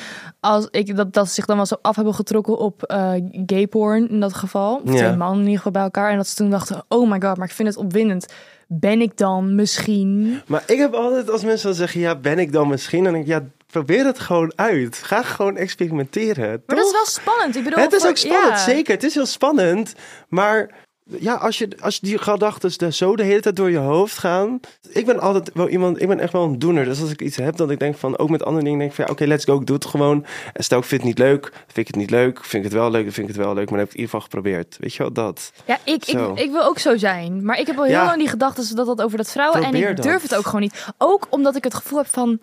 Als 0.41 0.69
ik 0.71 0.97
dat, 0.97 1.13
dat 1.13 1.29
ze 1.29 1.35
zich 1.35 1.47
dan 1.47 1.57
wel 1.57 1.67
zo 1.67 1.75
af 1.83 1.97
hebben 1.97 2.15
getrokken 2.15 2.59
op 2.59 2.83
eh 2.83 3.13
gay 3.47 3.67
porn 3.67 4.09
in 4.09 4.21
dat 4.21 4.35
geval. 4.35 4.81
Of 4.85 4.93
Ja. 4.93 4.97
twee 4.97 5.17
mannen 5.17 5.39
in 5.39 5.45
ieder 5.45 5.57
geval 5.57 5.73
bij 5.73 5.83
elkaar. 5.83 6.11
En 6.11 6.17
dat 6.17 6.27
ze 6.27 6.35
toen 6.35 6.51
dachten: 6.51 6.85
oh 6.89 7.11
my 7.11 7.21
god, 7.21 7.37
maar 7.37 7.47
ik 7.47 7.55
vind 7.55 7.69
het 7.69 7.77
opwindend. 7.77 8.27
Ben 8.69 9.01
ik 9.01 9.17
dan 9.17 9.55
misschien. 9.55 10.41
Maar 10.47 10.63
ik 10.67 10.79
heb 10.79 10.95
altijd, 10.95 11.31
als 11.31 11.45
mensen 11.45 11.67
dan 11.67 11.77
zeggen, 11.77 12.01
ja, 12.01 12.17
ben 12.17 12.39
ik 12.39 12.53
dan 12.53 12.69
misschien? 12.69 13.05
Dan 13.05 13.13
denk 13.13 13.25
ik, 13.25 13.31
ja, 13.31 13.43
probeer 13.67 14.05
het 14.07 14.19
gewoon 14.19 14.53
uit. 14.57 15.01
Ga 15.05 15.23
gewoon 15.23 15.57
experimenteren. 15.57 16.63
Maar 16.67 16.77
dat 16.77 16.87
is 16.87 16.93
wel 16.93 17.07
spannend. 17.07 17.57
Ik 17.57 17.65
bedoel, 17.65 17.79
Het 17.83 17.93
is 17.93 18.07
ook 18.07 18.17
spannend, 18.17 18.49
ja. 18.53 18.65
zeker. 18.65 18.95
Het 18.95 19.05
is 19.05 19.15
heel 19.15 19.27
spannend. 19.27 19.95
Maar 20.29 20.71
ja, 21.19 21.35
als, 21.35 21.59
je, 21.59 21.69
als 21.81 22.01
die 22.01 22.19
gedachten 22.19 22.79
de, 22.79 22.93
zo 22.93 23.17
de 23.17 23.23
hele 23.23 23.41
tijd 23.41 23.57
door 23.57 23.71
je 23.71 23.77
hoofd 23.79 24.19
gaan. 24.19 24.61
Ik 24.89 25.07
ben 25.07 25.21
altijd 25.21 25.51
wel 25.55 25.69
iemand, 25.69 26.03
ik 26.03 26.09
ben 26.09 26.21
echt 26.21 26.33
wel 26.33 26.43
een 26.45 26.59
doener. 26.59 26.85
Dus 26.85 27.01
als 27.01 27.11
ik 27.11 27.23
iets 27.23 27.37
heb 27.37 27.57
dat 27.57 27.71
ik 27.71 27.79
denk 27.79 27.97
van, 27.97 28.19
ook 28.19 28.31
met 28.31 28.45
andere 28.45 28.65
dingen, 28.65 28.79
denk 28.79 28.91
ik 28.91 28.97
van, 28.97 29.05
ja, 29.07 29.13
oké, 29.13 29.25
let's 29.25 29.45
go, 29.45 29.61
ik 29.61 29.67
doe 29.67 29.77
het 29.77 29.85
gewoon. 29.85 30.25
En 30.53 30.65
stel, 30.65 30.79
ik 30.79 30.85
vind 30.85 31.01
het 31.01 31.11
niet 31.11 31.19
leuk, 31.19 31.53
vind 31.67 31.77
ik 31.77 31.87
het 31.87 31.97
niet 31.97 32.11
leuk. 32.11 32.39
Vind 32.45 32.65
ik 32.65 32.71
het 32.71 32.81
wel 32.81 32.91
leuk, 32.91 33.03
vind 33.13 33.29
ik 33.29 33.35
het 33.35 33.45
wel 33.45 33.55
leuk. 33.55 33.71
Maar 33.71 33.79
dan 33.79 33.79
heb 33.79 33.87
ik 33.87 33.93
het 33.93 33.99
in 33.99 34.05
ieder 34.05 34.11
geval 34.15 34.21
geprobeerd. 34.21 34.77
Weet 34.81 34.95
je 34.95 35.03
wel, 35.03 35.13
dat. 35.13 35.53
Ja, 35.65 35.79
ik, 35.85 35.95
ik, 35.95 36.05
Zo. 36.05 36.33
ik 36.35 36.51
wil 36.51 36.63
ook 36.63 36.79
zo 36.79 36.97
zijn. 36.97 37.45
Maar 37.45 37.59
ik 37.59 37.67
heb 37.67 37.77
al 37.77 37.83
heel 37.85 37.93
Ja. 37.93 38.05
lang 38.05 38.19
die 38.19 38.29
gedachten 38.29 38.77
dat 38.77 38.87
dat 38.87 39.03
over 39.03 39.17
dat 39.17 39.31
vrouwen. 39.31 39.63
en 39.63 39.75
ik 39.75 39.97
dat. 39.97 40.05
durf 40.05 40.23
het 40.23 40.35
ook 40.35 40.45
gewoon 40.45 40.61
niet. 40.61 40.87
Ook 40.99 41.27
omdat 41.31 41.57
ik 41.57 41.65
het 41.65 41.75
gevoel 41.75 41.99
heb 41.99 42.09
van. 42.11 42.39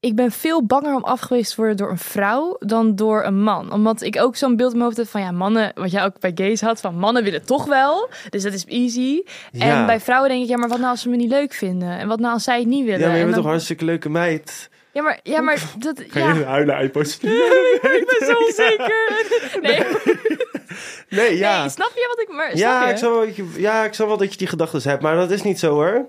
Ik 0.00 0.14
ben 0.16 0.30
veel 0.30 0.64
banger 0.66 0.94
om 0.94 1.04
afgewezen 1.04 1.48
te 1.50 1.56
worden 1.56 1.76
door 1.76 1.90
een 1.90 1.98
vrouw 1.98 2.56
dan 2.58 2.94
door 2.96 3.24
een 3.24 3.42
man. 3.42 3.72
Omdat 3.72 4.02
ik 4.02 4.20
ook 4.20 4.36
zo'n 4.36 4.56
beeld 4.56 4.70
in 4.72 4.76
mijn 4.78 4.84
hoofd 4.90 4.96
heb 5.00 5.08
van 5.08 5.20
ja, 5.20 5.30
mannen, 5.30 5.72
wat 5.74 5.90
jij 5.90 6.04
ook 6.04 6.20
bij 6.20 6.32
gays 6.34 6.60
had, 6.60 6.80
van 6.80 6.98
mannen 6.98 7.24
willen 7.24 7.46
toch 7.46 7.64
wel. 7.64 8.08
Dus 8.30 8.42
dat 8.42 8.52
is 8.52 8.64
easy. 8.64 9.22
En 9.52 9.86
bij 9.86 10.00
vrouwen 10.00 10.30
denk 10.30 10.42
ik, 10.42 10.48
ja, 10.48 10.56
maar 10.56 10.68
wat 10.68 10.78
nou 10.78 10.90
als 10.90 11.00
ze 11.00 11.08
me 11.08 11.16
niet 11.16 11.30
leuk 11.30 11.52
vinden? 11.52 11.88
En 11.98 12.08
wat 12.08 12.18
nou 12.20 12.32
als 12.32 12.44
zij 12.44 12.58
het 12.58 12.66
niet 12.68 12.84
willen? 12.84 13.00
Ja, 13.00 13.06
maar 13.06 13.14
je 13.16 13.20
En 13.22 13.30
bent 13.30 13.34
dan- 13.34 13.34
toch 13.34 13.44
een 13.44 13.50
hartstikke 13.50 13.84
leuke 13.84 14.08
meid. 14.08 14.68
ja, 14.92 15.02
maar, 15.02 15.20
ja, 15.22 15.40
maar 15.40 15.62
dat. 15.78 16.02
Ga 16.08 16.18
Ja, 16.20 16.32
je 16.34 16.44
huilen 16.44 16.74
uit 16.74 16.92
ik 18.00 18.16
ben 18.18 18.26
zo 18.26 18.32
onzeker. 18.46 19.26
Nee, 19.60 19.82
Nee, 21.18 21.36
ja. 21.38 21.60
nee, 21.60 21.68
snap 21.70 21.90
je 21.94 22.06
wat 22.16 22.20
ik. 22.28 22.34
Maar, 22.36 22.56
Ja 22.56 22.84
je? 22.84 22.90
ik, 22.90 22.96
snap 22.96 23.10
wel, 23.10 23.24
dat 23.26 23.36
je- 23.36 23.52
ja, 23.56 23.84
ik 23.84 23.92
snap 23.94 24.06
wel 24.08 24.16
dat 24.16 24.32
je 24.32 24.38
die 24.38 24.46
gedachten 24.46 24.90
hebt, 24.90 25.02
maar 25.02 25.16
dat 25.16 25.30
is 25.30 25.42
niet 25.42 25.58
zo 25.58 25.72
hoor. 25.72 26.06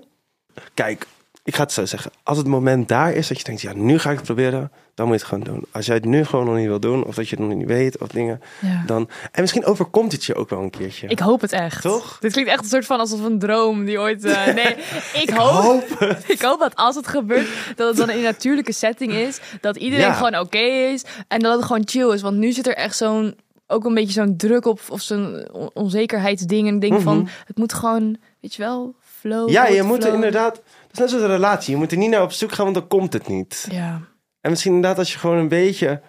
Kijk, 0.74 1.06
ik 1.48 1.54
ga 1.54 1.62
het 1.62 1.72
zo 1.72 1.86
zeggen. 1.86 2.10
Als 2.22 2.38
het 2.38 2.46
moment 2.46 2.88
daar 2.88 3.12
is 3.12 3.28
dat 3.28 3.38
je 3.38 3.44
denkt, 3.44 3.60
ja, 3.60 3.72
nu 3.74 3.98
ga 3.98 4.10
ik 4.10 4.16
het 4.16 4.24
proberen, 4.24 4.72
dan 4.94 5.06
moet 5.06 5.14
je 5.20 5.20
het 5.24 5.28
gewoon 5.34 5.44
doen. 5.54 5.64
Als 5.70 5.86
jij 5.86 5.94
het 5.94 6.04
nu 6.04 6.24
gewoon 6.24 6.44
nog 6.46 6.56
niet 6.56 6.66
wil 6.66 6.80
doen, 6.80 7.04
of 7.04 7.14
dat 7.14 7.28
je 7.28 7.36
het 7.36 7.44
nog 7.46 7.54
niet 7.56 7.66
weet, 7.66 7.98
of 7.98 8.08
dingen, 8.08 8.40
Ja. 8.60 8.82
dan... 8.86 9.08
En 9.32 9.40
misschien 9.40 9.64
overkomt 9.64 10.12
het 10.12 10.24
je 10.24 10.34
ook 10.34 10.50
wel 10.50 10.60
een 10.62 10.70
keertje. 10.70 11.06
Ik 11.08 11.18
hoop 11.18 11.40
het 11.40 11.52
echt. 11.52 11.82
Toch? 11.82 12.18
Dit 12.20 12.32
klinkt 12.32 12.50
echt 12.50 12.62
een 12.62 12.68
soort 12.68 12.86
van 12.86 12.98
alsof 12.98 13.24
een 13.24 13.38
droom 13.38 13.84
die 13.84 13.98
ooit. 13.98 14.24
eh, 14.24 14.46
nee, 14.64 14.76
ik, 15.22 15.30
hoop. 15.30 15.84
Ik 16.26 16.42
hoop 16.42 16.58
dat 16.60 16.74
als 16.76 16.94
het 16.96 17.06
gebeurt, 17.08 17.48
dat 17.76 17.88
het 17.88 17.96
dan 17.96 18.10
in 18.10 18.16
een 18.16 18.22
natuurlijke 18.22 18.72
setting 18.72 19.12
is. 19.12 19.40
Dat 19.60 19.76
iedereen 19.76 20.04
Ja. 20.06 20.12
gewoon 20.12 20.38
oké 20.38 20.58
is. 20.92 21.04
En 21.28 21.40
dat 21.40 21.56
het 21.56 21.64
gewoon 21.64 21.82
chill 21.84 22.12
is. 22.12 22.22
Want 22.22 22.36
nu 22.36 22.52
zit 22.52 22.66
er 22.66 22.74
echt 22.74 22.96
zo'n. 22.96 23.36
Ook 23.66 23.84
een 23.84 23.94
beetje 23.94 24.12
zo'n 24.12 24.36
druk 24.36 24.66
op. 24.66 24.80
Of 24.88 25.00
zo'n 25.00 25.48
on- 25.52 25.70
onzekerheidsding. 25.74 26.68
En 26.68 26.74
ik 26.74 26.80
denk 26.80 27.00
van. 27.00 27.28
Het 27.46 27.56
moet 27.56 27.72
gewoon. 27.72 28.16
Weet 28.40 28.54
je 28.54 28.62
wel. 28.62 28.94
Flow. 29.20 29.42
Mhm. 29.44 29.52
Ja, 29.52 29.66
je 29.66 29.82
moet 29.82 30.04
er 30.04 30.14
inderdaad... 30.14 30.62
Is 30.98 31.04
net 31.04 31.10
zoals 31.20 31.24
een 31.24 31.36
relatie. 31.40 31.72
Je 31.72 31.78
moet 31.78 31.92
er 31.92 31.98
niet 31.98 32.10
naar 32.10 32.22
op 32.22 32.32
zoek 32.32 32.52
gaan, 32.52 32.64
want 32.64 32.76
dan 32.76 32.88
komt 32.88 33.12
het 33.12 33.28
niet. 33.28 33.66
Ja. 33.70 34.00
En 34.40 34.50
misschien 34.50 34.72
inderdaad 34.74 34.98
als 34.98 35.12
je 35.12 35.18
gewoon 35.18 35.36
een 35.36 35.48
beetje 35.48 36.00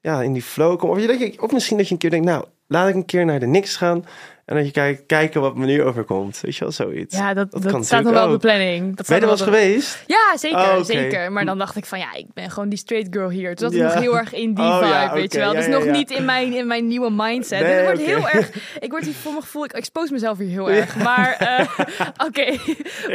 ja, 0.00 0.22
in 0.22 0.32
die 0.32 0.42
flow 0.42 0.78
komt. 0.78 0.92
Of, 0.92 1.18
je- 1.18 1.42
of 1.42 1.52
misschien 1.52 1.76
dat 1.76 1.86
je 1.86 1.92
een 1.92 1.98
keer 2.00 2.10
denkt, 2.10 2.26
nou, 2.26 2.44
laat 2.66 2.88
ik 2.88 2.94
een 2.94 3.04
keer 3.04 3.24
naar 3.24 3.40
de 3.40 3.46
niks 3.46 3.76
gaan. 3.76 4.04
En 4.50 4.56
dat 4.56 4.64
je 4.66 4.72
kijkt, 4.72 5.02
kijken 5.06 5.40
wat 5.40 5.56
me 5.56 5.66
nu 5.66 5.82
overkomt. 5.82 6.40
Weet 6.40 6.54
je 6.56 6.60
wel, 6.60 6.72
zoiets. 6.72 7.16
Ja, 7.16 7.34
dat, 7.34 7.50
dat, 7.50 7.84
staat 7.84 8.02
nog 8.02 8.12
wel 8.12 8.26
op 8.26 8.32
de 8.32 8.38
planning. 8.38 8.96
Dat 8.96 9.06
Ben 9.06 9.16
je 9.16 9.22
er 9.22 9.28
wel 9.28 9.36
eens 9.36 9.46
geweest? 9.46 10.04
Ja, 10.06 10.36
zeker, 10.36 10.58
Oh, 10.58 10.84
zeker. 10.84 11.32
Maar 11.32 11.44
dan 11.44 11.58
dacht 11.58 11.76
ik 11.76 11.84
van 11.84 11.98
ja, 11.98 12.14
ik 12.14 12.26
ben 12.34 12.50
gewoon 12.50 12.68
die 12.68 12.78
straight 12.78 13.08
girl 13.14 13.28
hier. 13.28 13.52
Zat 13.58 13.72
ik 13.72 13.78
Ja. 13.78 13.84
nog 13.84 13.94
heel 13.94 14.18
erg 14.18 14.34
in 14.34 14.54
die 14.54 14.64
Oh, 14.64 14.78
vibe, 14.78 14.88
ja, 14.88 15.12
weet 15.12 15.32
je 15.32 15.38
wel. 15.38 15.52
Dus 15.52 15.64
ja, 15.64 15.70
nog 15.70 15.84
niet 15.84 16.10
in 16.10 16.24
mijn, 16.24 16.52
in 16.52 16.66
mijn 16.66 16.86
nieuwe 16.86 17.10
mindset. 17.10 17.60
Nee, 17.60 17.68
Dus 17.68 17.76
het 17.76 17.84
wordt 17.84 18.02
heel 18.04 18.28
erg, 18.40 18.50
ik 18.80 18.90
word 18.90 19.04
hier 19.04 19.14
voor 19.14 19.30
mijn 19.32 19.42
gevoel, 19.42 19.64
ik 19.64 19.72
expose 19.72 20.12
mezelf 20.12 20.38
hier 20.38 20.48
heel 20.48 20.70
erg. 20.70 20.96
Maar 20.96 21.36
eh, 21.38 21.68
oké. 22.26 22.56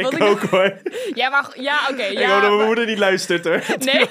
Wat 0.02 0.12
Ik 0.12 0.22
ook 0.22 0.40
hoor. 0.40 0.76
Ja, 1.14 1.28
maar 1.28 1.46
ja, 1.54 1.78
oké. 1.90 2.02
ik 2.02 2.18
ja, 2.18 2.32
hoop 2.32 2.42
dat 2.42 2.50
mijn 2.50 2.66
moeder 2.66 2.86
niet 2.86 2.98
luistert 2.98 3.44
hoor. 3.44 3.62
Nee. 3.78 4.06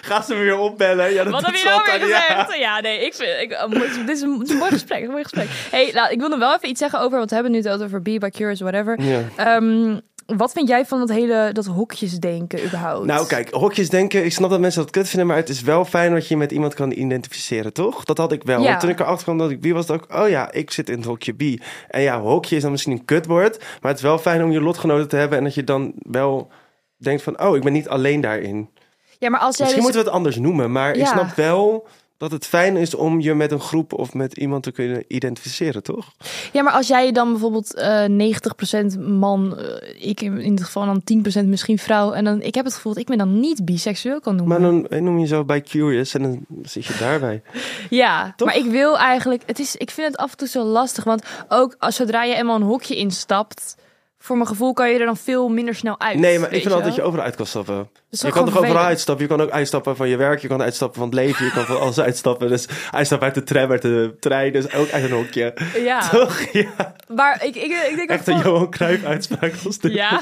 Ga 0.00 0.22
ze 0.22 0.34
me 0.34 0.40
weer 0.40 0.58
opbellen. 0.58 1.12
Ja, 1.12 1.24
dat 1.24 1.32
Wat 1.32 1.46
heb 1.46 1.54
je 1.54 1.64
nou 1.64 1.82
weer 1.84 2.00
gezegd? 2.00 2.56
Ja, 2.58 2.80
nee, 2.80 3.06
ik 3.06 3.14
vind... 3.14 3.30
Ik, 3.40 3.52
oh, 3.52 3.70
dit, 3.70 3.82
is 3.82 3.96
een, 3.96 4.06
dit 4.06 4.16
is 4.16 4.22
een 4.52 4.58
mooi 4.58 4.70
gesprek, 4.70 5.02
een 5.02 5.10
mooi 5.10 5.22
gesprek. 5.22 5.46
hey, 5.70 5.83
nou, 5.92 6.12
ik 6.12 6.18
wil 6.18 6.28
nog 6.28 6.38
wel 6.38 6.54
even 6.54 6.68
iets 6.68 6.80
zeggen 6.80 7.00
over... 7.00 7.18
Want 7.18 7.28
we 7.28 7.34
hebben 7.34 7.52
nu 7.52 7.58
het 7.62 7.82
over 7.82 8.02
Be 8.02 8.18
By 8.18 8.28
Curious, 8.28 8.60
whatever. 8.60 9.00
Ja. 9.02 9.20
Ehm, 9.36 9.98
wat 10.26 10.52
vind 10.52 10.68
jij 10.68 10.86
van 10.86 10.98
dat 10.98 11.08
hele... 11.08 11.50
Dat 11.52 11.66
hokjesdenken 11.66 12.64
überhaupt? 12.64 13.06
Nou, 13.06 13.26
kijk, 13.26 13.50
hokjes 13.50 13.90
denken. 13.90 14.24
Ik 14.24 14.32
snap 14.32 14.50
dat 14.50 14.60
mensen 14.60 14.82
dat 14.82 14.90
kut 14.90 15.08
vinden, 15.08 15.26
maar 15.26 15.36
het 15.36 15.48
is 15.48 15.62
wel 15.62 15.84
fijn 15.84 16.12
dat 16.12 16.22
je 16.22 16.34
je 16.34 16.40
met 16.40 16.52
iemand 16.52 16.74
kan 16.74 16.90
identificeren, 16.90 17.72
toch? 17.72 18.04
Dat 18.04 18.18
had 18.18 18.32
ik 18.32 18.42
wel. 18.42 18.60
Ja. 18.60 18.68
Want 18.68 18.80
toen 18.80 18.90
ik 18.90 19.00
erachter 19.00 19.24
kwam 19.24 19.38
dat 19.38 19.50
ik 19.50 19.60
bi 19.60 19.72
was, 19.72 19.86
dacht 19.86 20.04
ik, 20.04 20.14
oh 20.14 20.28
ja, 20.28 20.52
ik 20.52 20.70
zit 20.70 20.88
in 20.88 20.96
het 20.96 21.04
hokje 21.04 21.34
bi. 21.34 21.60
En 21.88 22.00
ja, 22.00 22.20
hokje 22.20 22.56
is 22.56 22.62
dan 22.62 22.70
misschien 22.70 22.92
een 22.92 23.04
kutwoord, 23.04 23.58
maar 23.58 23.90
het 23.90 23.96
is 23.98 24.06
wel 24.06 24.18
fijn 24.18 24.44
om 24.44 24.52
je 24.52 24.60
lotgenoten 24.60 25.08
te 25.08 25.16
hebben 25.16 25.38
en 25.38 25.44
dat 25.44 25.54
je 25.54 25.64
dan 25.64 25.92
wel 25.96 26.50
denkt 26.96 27.22
van, 27.22 27.40
oh, 27.40 27.56
ik 27.56 27.62
ben 27.62 27.72
niet 27.72 27.88
alleen 27.88 28.20
daarin. 28.20 28.70
Ja, 29.18 29.30
maar 29.30 29.40
als 29.40 29.56
jij 29.56 29.66
Misschien 29.66 29.84
dus... 29.84 29.94
moeten 29.94 30.00
we 30.00 30.06
het 30.06 30.16
anders 30.16 30.36
noemen, 30.36 30.72
maar 30.72 30.94
ik 30.94 31.06
snap 31.06 31.34
wel 31.34 31.86
dat 32.24 32.32
het 32.32 32.46
fijn 32.46 32.76
is 32.76 32.94
om 32.94 33.20
je 33.20 33.34
met 33.34 33.52
een 33.52 33.60
groep 33.60 33.92
of 33.92 34.14
met 34.14 34.36
iemand 34.36 34.62
te 34.62 34.72
kunnen 34.72 35.04
identificeren, 35.08 35.82
toch? 35.82 36.12
Ja, 36.52 36.62
maar 36.62 36.72
als 36.72 36.88
jij 36.88 37.12
dan 37.12 37.30
bijvoorbeeld 37.30 37.74
eh 37.74 38.04
90% 38.04 38.98
man, 38.98 39.58
eh, 39.58 40.08
ik 40.08 40.20
in 40.20 40.54
dit 40.54 40.64
geval 40.64 40.86
dan 40.86 41.02
10% 41.04 41.46
misschien 41.46 41.78
vrouw, 41.78 42.12
en 42.12 42.24
dan 42.24 42.42
ik 42.42 42.54
heb 42.54 42.64
het 42.64 42.74
gevoel 42.74 42.92
dat 42.92 43.02
ik 43.02 43.08
me 43.08 43.16
dan 43.16 43.40
niet 43.40 43.64
biseksueel 43.64 44.20
kan 44.20 44.36
noemen. 44.36 44.60
Maar 44.60 44.70
dan 44.70 44.86
eh, 44.86 45.00
noem 45.00 45.14
je 45.14 45.20
jezelf 45.20 45.46
bij 45.46 45.60
Curious 45.60 46.14
en 46.14 46.22
dan 46.22 46.44
zit 46.62 46.84
je 46.84 46.96
daarbij. 46.98 47.42
ja, 47.90 48.32
Toch? 48.36 48.48
maar 48.48 48.56
ik 48.56 48.70
wil 48.70 48.98
eigenlijk, 48.98 49.42
het 49.46 49.58
is, 49.58 49.76
ik 49.76 49.90
vind 49.90 50.06
het 50.06 50.16
af 50.16 50.30
en 50.30 50.36
toe 50.36 50.48
zo 50.48 50.62
lastig, 50.62 51.04
want 51.04 51.22
ook 51.48 51.76
als 51.78 51.96
zodra 51.96 52.24
je 52.24 52.34
eenmaal 52.34 52.56
een 52.56 52.62
hokje 52.62 52.96
instapt, 52.96 53.76
voor 54.24 54.36
mijn 54.36 54.48
gevoel 54.48 54.72
kan 54.72 54.90
je 54.92 54.98
er 54.98 55.06
dan 55.06 55.16
veel 55.16 55.48
minder 55.48 55.74
snel 55.74 56.00
uit. 56.00 56.18
Nee, 56.18 56.38
maar 56.38 56.52
ik 56.52 56.60
vind 56.60 56.66
altijd 56.74 56.84
dat 56.84 56.94
je 56.94 57.02
overal 57.02 57.24
uit 57.24 57.36
kan 57.36 57.46
stappen. 57.46 57.88
Je 58.08 58.30
kan 58.30 58.44
toch 58.44 58.58
overal 58.58 58.84
uitstappen? 58.84 59.24
Je 59.28 59.30
kan 59.36 59.40
ook 59.40 59.50
uitstappen 59.50 59.96
van 59.96 60.08
je 60.08 60.16
werk, 60.16 60.40
je 60.40 60.48
kan 60.48 60.62
uitstappen 60.62 60.98
van 60.98 61.08
het 61.08 61.14
leven, 61.18 61.44
je 61.44 61.50
kan 61.50 61.64
van 61.64 61.80
alles 61.80 62.00
uitstappen. 62.00 62.48
Dus 62.48 62.66
uitstappen 62.90 63.26
uit 63.26 63.36
de 63.36 63.42
tram, 63.42 63.70
uit 63.70 63.82
de 63.82 64.16
trein, 64.20 64.52
dus 64.52 64.72
ook 64.74 64.90
uit 64.90 65.04
een 65.04 65.10
hokje. 65.10 65.54
Ja, 65.74 66.08
Toch? 66.08 66.40
Ja, 66.52 66.94
maar 67.14 67.44
ik, 67.44 67.54
ik, 67.56 67.62
ik 67.90 67.96
denk 67.96 68.10
echt 68.10 68.26
een 68.26 68.40
van- 68.40 68.52
Johan 68.52 68.70
Cruijff 68.70 69.04
uitspraak 69.04 69.54
als 69.64 69.78
dit. 69.78 69.92
Ja? 69.92 70.20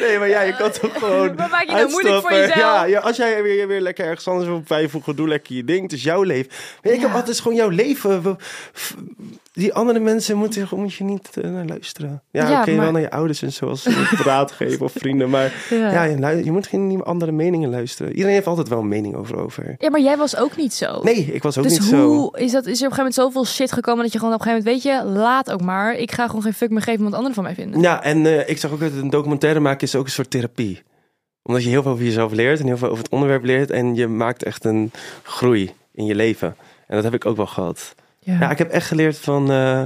Nee, 0.00 0.18
maar 0.18 0.28
ja, 0.28 0.40
je 0.40 0.56
kan 0.56 0.70
toch 0.70 0.98
gewoon 1.02 1.36
Wat 1.36 1.50
maak 1.50 1.64
je 1.66 1.72
nou 1.72 1.90
moeilijk 1.90 2.20
voor 2.20 2.30
uitstappen. 2.30 2.38
jezelf? 2.38 2.74
Ja, 2.76 2.84
ja, 2.84 3.00
als 3.00 3.16
jij 3.16 3.42
weer, 3.42 3.66
weer 3.68 3.80
lekker 3.80 4.04
ergens 4.06 4.28
anders 4.28 4.46
wil 4.48 4.62
bijvoegen, 4.66 5.16
doe 5.16 5.28
lekker 5.28 5.54
je 5.56 5.64
ding. 5.64 5.82
Het 5.82 5.92
is 5.92 6.02
jouw 6.02 6.22
leven. 6.22 6.52
Maar 6.82 6.92
ik 6.92 7.00
heb 7.00 7.14
altijd 7.14 7.40
gewoon 7.40 7.56
jouw 7.56 7.68
leven. 7.68 8.36
Die 9.54 9.74
andere 9.74 9.98
mensen 9.98 10.36
moeten, 10.36 10.68
moet 10.70 10.94
je 10.94 11.04
niet 11.04 11.36
eh, 11.36 11.50
naar 11.50 11.64
luisteren. 11.66 12.22
Ja, 12.30 12.50
Ja, 12.50 12.60
oké, 12.60 12.70
maar- 12.70 12.80
wel 12.84 12.92
naar 12.92 13.00
je 13.00 13.10
ouders 13.10 13.42
en 13.42 13.52
zo, 13.52 13.68
als 13.68 13.86
raad 14.24 14.52
geven 14.60 14.84
of 14.84 14.92
vrienden. 14.92 15.30
Maar 15.30 15.52
Ja. 15.70 16.04
ja, 16.04 16.28
je, 16.30 16.44
je 16.44 16.52
moet 16.52 16.66
geen 16.66 17.02
andere 17.02 17.32
meningen 17.32 17.70
luisteren. 17.70 18.10
Iedereen 18.12 18.34
heeft 18.34 18.46
altijd 18.46 18.68
wel 18.68 18.78
een 18.78 18.88
mening 18.88 19.14
over. 19.14 19.36
over. 19.36 19.74
Ja, 19.78 19.90
maar 19.90 20.00
jij 20.00 20.16
was 20.16 20.36
ook 20.36 20.56
niet 20.56 20.74
zo. 20.74 21.02
Nee, 21.02 21.14
ik 21.32 21.42
was 21.42 21.58
ook 21.58 21.64
dus 21.64 21.72
niet 21.78 21.88
zo. 21.88 22.06
hoe 22.06 22.38
is, 22.38 22.52
dat, 22.52 22.66
is 22.66 22.80
er 22.80 22.86
op 22.86 22.92
een 22.92 22.96
gegeven 22.96 22.96
moment 22.96 23.14
zoveel 23.14 23.44
shit 23.44 23.72
gekomen 23.72 24.02
dat 24.02 24.12
je 24.12 24.18
gewoon 24.18 24.34
op 24.34 24.40
een 24.40 24.46
gegeven 24.46 24.70
moment, 24.72 24.84
weet 24.84 24.94
je, 25.14 25.20
laat 25.20 25.50
ook 25.52 25.62
maar. 25.62 25.94
Ik 25.94 26.12
ga 26.12 26.26
gewoon 26.26 26.42
geen 26.42 26.54
fuck 26.54 26.70
meer 26.70 26.82
geven 26.82 27.04
wat 27.04 27.12
anderen 27.12 27.34
van 27.34 27.44
mij 27.44 27.54
vinden. 27.54 27.80
Ja, 27.80 28.02
en 28.02 28.26
eh, 28.26 28.48
ik 28.48 28.58
zag 28.58 28.72
ook 28.72 28.80
dat 28.80 28.92
een 28.92 29.10
documentaire 29.10 29.60
maken 29.60 29.86
is 29.86 29.94
ook 29.94 30.04
een 30.04 30.10
soort 30.10 30.30
therapie. 30.30 30.82
Omdat 31.42 31.62
je 31.62 31.68
heel 31.68 31.82
veel 31.82 31.90
over 31.92 32.04
jezelf 32.04 32.32
leert 32.32 32.60
en 32.60 32.66
heel 32.66 32.76
veel 32.76 32.88
over 32.88 33.02
het 33.02 33.12
onderwerp 33.12 33.44
leert. 33.44 33.70
En 33.70 33.94
je 33.94 34.06
maakt 34.06 34.42
echt 34.42 34.64
een 34.64 34.90
groei 35.22 35.70
in 35.92 36.04
je 36.04 36.14
leven. 36.14 36.56
En 36.86 36.94
dat 36.94 37.04
heb 37.04 37.14
ik 37.14 37.26
ook 37.26 37.36
wel 37.36 37.46
gehad. 37.46 37.94
Ja. 38.24 38.50
Ik 38.50 38.58
heb 38.58 38.70
echt 38.70 38.86
geleerd 38.86 39.18
van... 39.18 39.50
eh, 39.50 39.84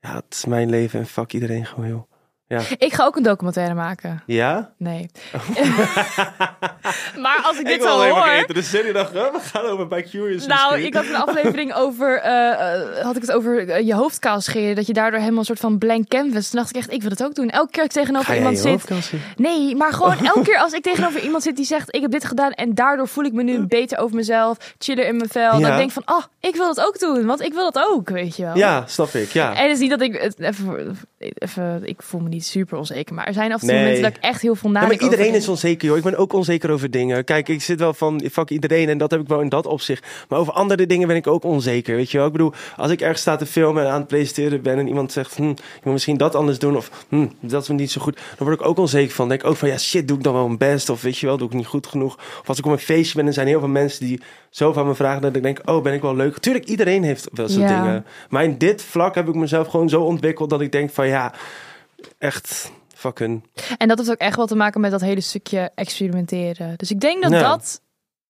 ja, 0.00 0.14
het 0.14 0.24
is 0.34 0.44
mijn 0.44 0.70
leven 0.70 1.00
en 1.00 1.06
fuck 1.06 1.32
iedereen 1.32 1.66
gewoon, 1.66 2.06
Ik 2.78 2.92
ga 2.92 3.04
ook 3.04 3.16
een 3.16 3.22
documentaire 3.22 3.74
maken. 3.74 4.22
Ja? 4.26 4.70
Nee. 4.78 5.10
maar 7.24 7.40
als 7.42 7.58
ik 7.58 7.66
dit 7.66 7.80
ik 7.80 7.84
alleen 7.84 8.12
maar 8.12 8.22
hoor... 8.22 8.32
geïnteresseerd. 8.32 8.86
Ik 8.86 8.92
dacht, 8.94 9.12
we 9.12 9.30
gaan 9.42 9.64
over 9.64 9.88
bij 9.88 10.02
Curious 10.02 10.46
Nou, 10.46 10.70
misschien. 10.72 10.86
ik 10.86 10.94
had 10.94 11.04
een 11.06 11.28
aflevering 11.28 11.74
over, 11.84 12.20
eh, 12.20 12.50
eh, 12.50 13.04
had 13.04 13.16
ik 13.16 13.22
het 13.22 13.32
over 13.32 13.68
eh, 13.68 13.86
je 13.86 13.94
hoofd 13.94 14.18
kaal 14.18 14.40
scheren. 14.40 14.74
Dat 14.74 14.86
je 14.86 14.92
daardoor 14.92 15.18
helemaal 15.18 15.38
een 15.38 15.44
soort 15.44 15.60
van 15.60 15.78
blank 15.78 16.08
canvas. 16.08 16.48
Toen 16.50 16.58
dacht 16.60 16.70
ik 16.70 16.76
echt, 16.76 16.92
ik 16.92 17.00
wil 17.02 17.10
het 17.10 17.22
ook 17.24 17.34
doen. 17.34 17.50
Elke 17.50 17.70
keer 17.70 17.84
ik 17.84 17.90
tegenover 17.92 18.26
Ga 18.26 18.34
iemand 18.34 18.58
zit. 18.58 18.84
Nee, 19.36 19.76
maar 19.76 19.92
gewoon 19.92 20.24
elke 20.24 20.42
keer 20.42 20.58
als 20.58 20.72
ik 20.72 20.82
tegenover 20.82 21.20
iemand 21.20 21.42
zit 21.42 21.56
die 21.56 21.64
zegt, 21.64 21.94
ik 21.94 22.00
heb 22.00 22.10
dit 22.10 22.24
gedaan. 22.24 22.52
En 22.52 22.74
daardoor 22.74 23.08
voel 23.08 23.24
ik 23.24 23.32
me 23.32 23.42
nu 23.42 23.66
beter 23.78 23.98
over 23.98 24.16
mezelf. 24.16 24.74
Chiller 24.78 25.06
in 25.06 25.16
mijn 25.16 25.28
vel. 25.28 25.50
Dan 25.50 25.60
Ja. 25.60 25.76
denk 25.76 25.88
ik 25.88 26.02
van, 26.04 26.16
oh, 26.16 26.22
ik 26.40 26.56
wil 26.56 26.74
dat 26.74 26.86
ook 26.86 26.98
doen. 26.98 27.26
Want 27.26 27.40
ik 27.40 27.52
wil 27.52 27.70
dat 27.72 27.84
ook, 27.88 28.08
weet 28.08 28.36
je 28.36 28.44
wel. 28.44 28.56
Ja, 28.56 28.84
snap 28.86 29.08
ik, 29.14 29.30
ja. 29.30 29.54
En 29.54 29.62
het 29.62 29.70
is 29.72 29.78
niet 29.78 29.90
dat 29.90 30.00
ik 30.00 30.32
even, 30.38 30.96
even, 31.38 31.80
ik 31.84 32.02
voel 32.02 32.20
me 32.20 32.28
niet 32.28 32.43
super 32.44 32.78
onzeker, 32.78 33.14
maar 33.14 33.26
er 33.26 33.32
zijn 33.32 33.52
af 33.52 33.60
en 33.60 33.66
toe 33.66 33.76
Nee. 33.76 33.84
momenten 33.84 34.02
dat 34.10 34.16
ik 34.16 34.22
echt 34.30 34.40
heel 34.42 34.54
veel 34.54 34.70
Ja, 34.70 34.80
nadenk. 34.80 35.00
maar 35.00 35.10
iedereen 35.10 35.34
is 35.34 35.48
onzeker, 35.48 35.88
joh. 35.88 35.96
Ik 35.96 36.02
ben 36.02 36.16
ook 36.16 36.32
onzeker 36.32 36.70
over 36.70 36.90
dingen. 36.90 37.24
Kijk, 37.24 37.48
ik 37.48 37.62
zit 37.62 37.78
wel 37.78 37.94
van, 37.94 38.22
fuck 38.32 38.50
iedereen. 38.50 38.88
En 38.88 38.98
dat 38.98 39.10
heb 39.10 39.20
ik 39.20 39.28
wel 39.28 39.40
in 39.40 39.48
dat 39.48 39.66
opzicht. 39.66 40.06
Maar 40.28 40.38
over 40.38 40.52
andere 40.52 40.86
dingen 40.86 41.06
ben 41.08 41.16
ik 41.16 41.26
ook 41.26 41.44
onzeker, 41.44 41.96
weet 41.96 42.10
je 42.10 42.16
wel. 42.18 42.26
Ik 42.26 42.32
bedoel, 42.32 42.52
als 42.76 42.90
ik 42.90 43.00
ergens 43.00 43.20
sta 43.20 43.36
te 43.36 43.46
filmen 43.46 43.84
en 43.84 43.90
aan 43.90 43.98
het 43.98 44.08
presenteren 44.08 44.62
ben... 44.62 44.78
en 44.78 44.88
iemand 44.88 45.12
zegt, 45.12 45.34
hm, 45.36 45.42
je 45.42 45.54
moet 45.82 45.92
misschien 45.92 46.16
dat 46.16 46.34
anders 46.34 46.58
doen... 46.58 46.76
of 46.76 46.90
hm, 47.08 47.26
dat 47.40 47.62
is 47.62 47.68
niet 47.68 47.90
zo 47.90 48.00
goed... 48.00 48.16
dan 48.36 48.46
word 48.46 48.60
ik 48.60 48.66
ook 48.66 48.78
onzeker 48.78 49.10
van. 49.14 49.18
Dan 49.18 49.28
denk 49.28 49.40
ik 49.42 49.48
ook 49.48 49.56
van, 49.56 49.68
ja, 49.68 49.78
shit, 49.78 50.08
doe 50.08 50.16
ik 50.16 50.22
dan 50.22 50.32
wel 50.32 50.46
mijn 50.46 50.58
best? 50.58 50.88
Of 50.88 51.02
weet 51.02 51.18
je 51.18 51.26
wel, 51.26 51.36
doe 51.36 51.48
ik 51.48 51.54
niet 51.54 51.66
goed 51.66 51.86
genoeg? 51.86 52.14
Of 52.40 52.48
als 52.48 52.58
ik 52.58 52.66
op 52.66 52.72
een 52.72 52.78
feestje 52.78 53.12
ben 53.14 53.22
en 53.22 53.28
er 53.28 53.34
zijn 53.34 53.46
heel 53.46 53.58
veel 53.58 53.68
mensen 53.68 54.06
die 54.06 54.20
zo 54.50 54.72
van 54.72 54.86
me 54.86 54.94
vragen... 54.94 55.22
dat 55.22 55.36
ik 55.36 55.42
denk, 55.42 55.60
oh, 55.64 55.82
ben 55.82 55.92
ik 55.92 56.02
wel 56.02 56.16
leuk? 56.16 56.38
Tuurlijk, 56.38 56.64
iedereen 56.64 57.02
heeft 57.02 57.28
wel 57.32 57.48
zo'n 57.48 57.62
Ja. 57.62 57.82
dingen. 57.82 58.04
Maar 58.28 58.44
in 58.44 58.58
dit 58.58 58.82
vlak 58.82 59.14
heb 59.14 59.28
ik 59.28 59.34
mezelf 59.34 59.68
gewoon 59.68 59.88
zo 59.88 60.00
ontwikkeld... 60.02 60.50
dat 60.50 60.60
ik 60.60 60.72
denk 60.72 60.90
van, 60.90 61.06
ja, 61.08 61.32
echt... 62.18 62.72
Fucking. 62.94 63.44
En 63.78 63.88
dat 63.88 63.98
heeft 63.98 64.10
ook 64.10 64.16
echt 64.18 64.36
wel 64.36 64.46
te 64.46 64.56
maken 64.56 64.80
met 64.80 64.90
dat 64.90 65.00
hele 65.00 65.20
stukje 65.20 65.70
experimenteren. 65.74 66.74
Dus 66.76 66.90
ik 66.90 67.00
denk 67.00 67.22
dat 67.22 67.32
Ja. 67.32 67.40
dat 67.40 67.80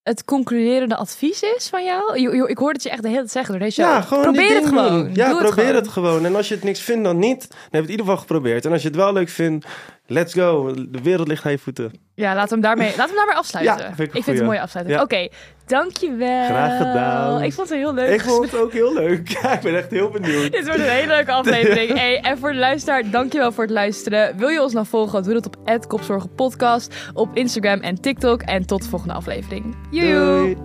het 0.03 0.25
concluderende 0.25 0.95
advies 0.95 1.41
is 1.41 1.67
van 1.69 1.83
jou. 1.85 2.19
Jo- 2.19 2.33
jo, 2.35 2.45
ik 2.45 2.57
hoor 2.57 2.71
het 2.71 2.83
je 2.83 2.89
echt 2.89 3.01
de 3.01 3.07
hele 3.07 3.19
tijd 3.19 3.31
zeggen 3.31 3.51
door 3.53 3.63
deze. 3.63 3.81
Ja, 3.81 4.01
gewoon 4.01 4.23
Probeer 4.23 4.55
het 4.55 4.65
gewoon. 4.65 5.09
Ja, 5.13 5.29
Doe 5.29 5.41
probeer 5.43 5.65
het 5.65 5.75
het 5.75 5.87
gewoon. 5.87 6.25
En 6.25 6.35
als 6.35 6.47
je 6.47 6.55
het 6.55 6.63
niks 6.63 6.79
vindt, 6.79 7.03
dan 7.03 7.19
niet. 7.19 7.39
Dan 7.49 7.49
heb 7.49 7.71
je 7.71 7.77
het 7.77 7.85
in 7.85 7.89
ieder 7.91 8.05
geval 8.05 8.17
geprobeerd. 8.21 8.65
En 8.65 8.71
als 8.71 8.81
je 8.81 8.87
het 8.87 8.97
wel 8.97 9.13
leuk 9.13 9.29
vindt, 9.29 9.65
let's 10.07 10.33
go. 10.33 10.73
De 10.89 11.01
wereld 11.01 11.27
ligt 11.27 11.45
aan 11.45 11.51
je 11.51 11.57
voeten. 11.57 11.91
Ja, 12.15 12.35
laten 12.35 12.47
we 12.47 12.53
hem 12.53 12.61
daarmee, 12.61 12.87
laten 12.87 13.01
we 13.01 13.07
hem 13.07 13.15
daarmee 13.15 13.35
afsluiten. 13.35 13.77
Ja, 13.77 13.95
vind 13.95 13.99
ik 14.07 14.11
vind 14.13 14.25
het 14.25 14.39
een 14.39 14.45
mooie 14.45 14.61
afsluiting. 14.61 14.97
Ja. 14.97 15.03
Oké, 15.03 15.27
dankjewel. 15.65 16.45
Graag 16.45 16.77
gedaan. 16.77 17.43
Ik 17.43 17.53
vond 17.53 17.69
het 17.69 17.77
heel 17.77 17.93
leuk. 17.93 18.09
Ik 18.13 18.21
vond 18.21 18.51
het 18.51 18.61
ook 18.61 18.71
heel 18.71 18.93
leuk. 18.93 19.27
Ja, 19.41 19.53
ik 19.53 19.61
ben 19.61 19.75
echt 19.77 19.91
heel 19.91 20.09
benieuwd. 20.09 20.51
Dit 20.51 20.65
wordt 20.65 20.79
een 20.81 20.89
hele 20.89 21.07
leuke 21.07 21.31
aflevering. 21.41 21.93
Hey, 21.93 22.19
en 22.21 22.37
voor 22.37 22.51
de 22.51 22.57
luisteraar, 22.59 23.09
dankjewel 23.09 23.51
voor 23.51 23.63
het 23.63 23.73
luisteren. 23.73 24.37
Wil 24.37 24.49
je 24.49 24.61
ons 24.61 24.73
nou 24.73 24.85
volgen? 24.85 25.23
Doe 25.23 25.33
dat 25.33 25.45
op 25.45 25.57
@kopzorgenpodcast 25.87 26.95
op 27.13 27.35
Instagram 27.35 27.79
en 27.79 28.01
TikTok. 28.01 28.41
En 28.41 28.65
tot 28.65 28.83
de 28.83 28.89
volgende 28.89 29.13
aflevering. 29.13 29.75
Joejoe! 29.91 30.55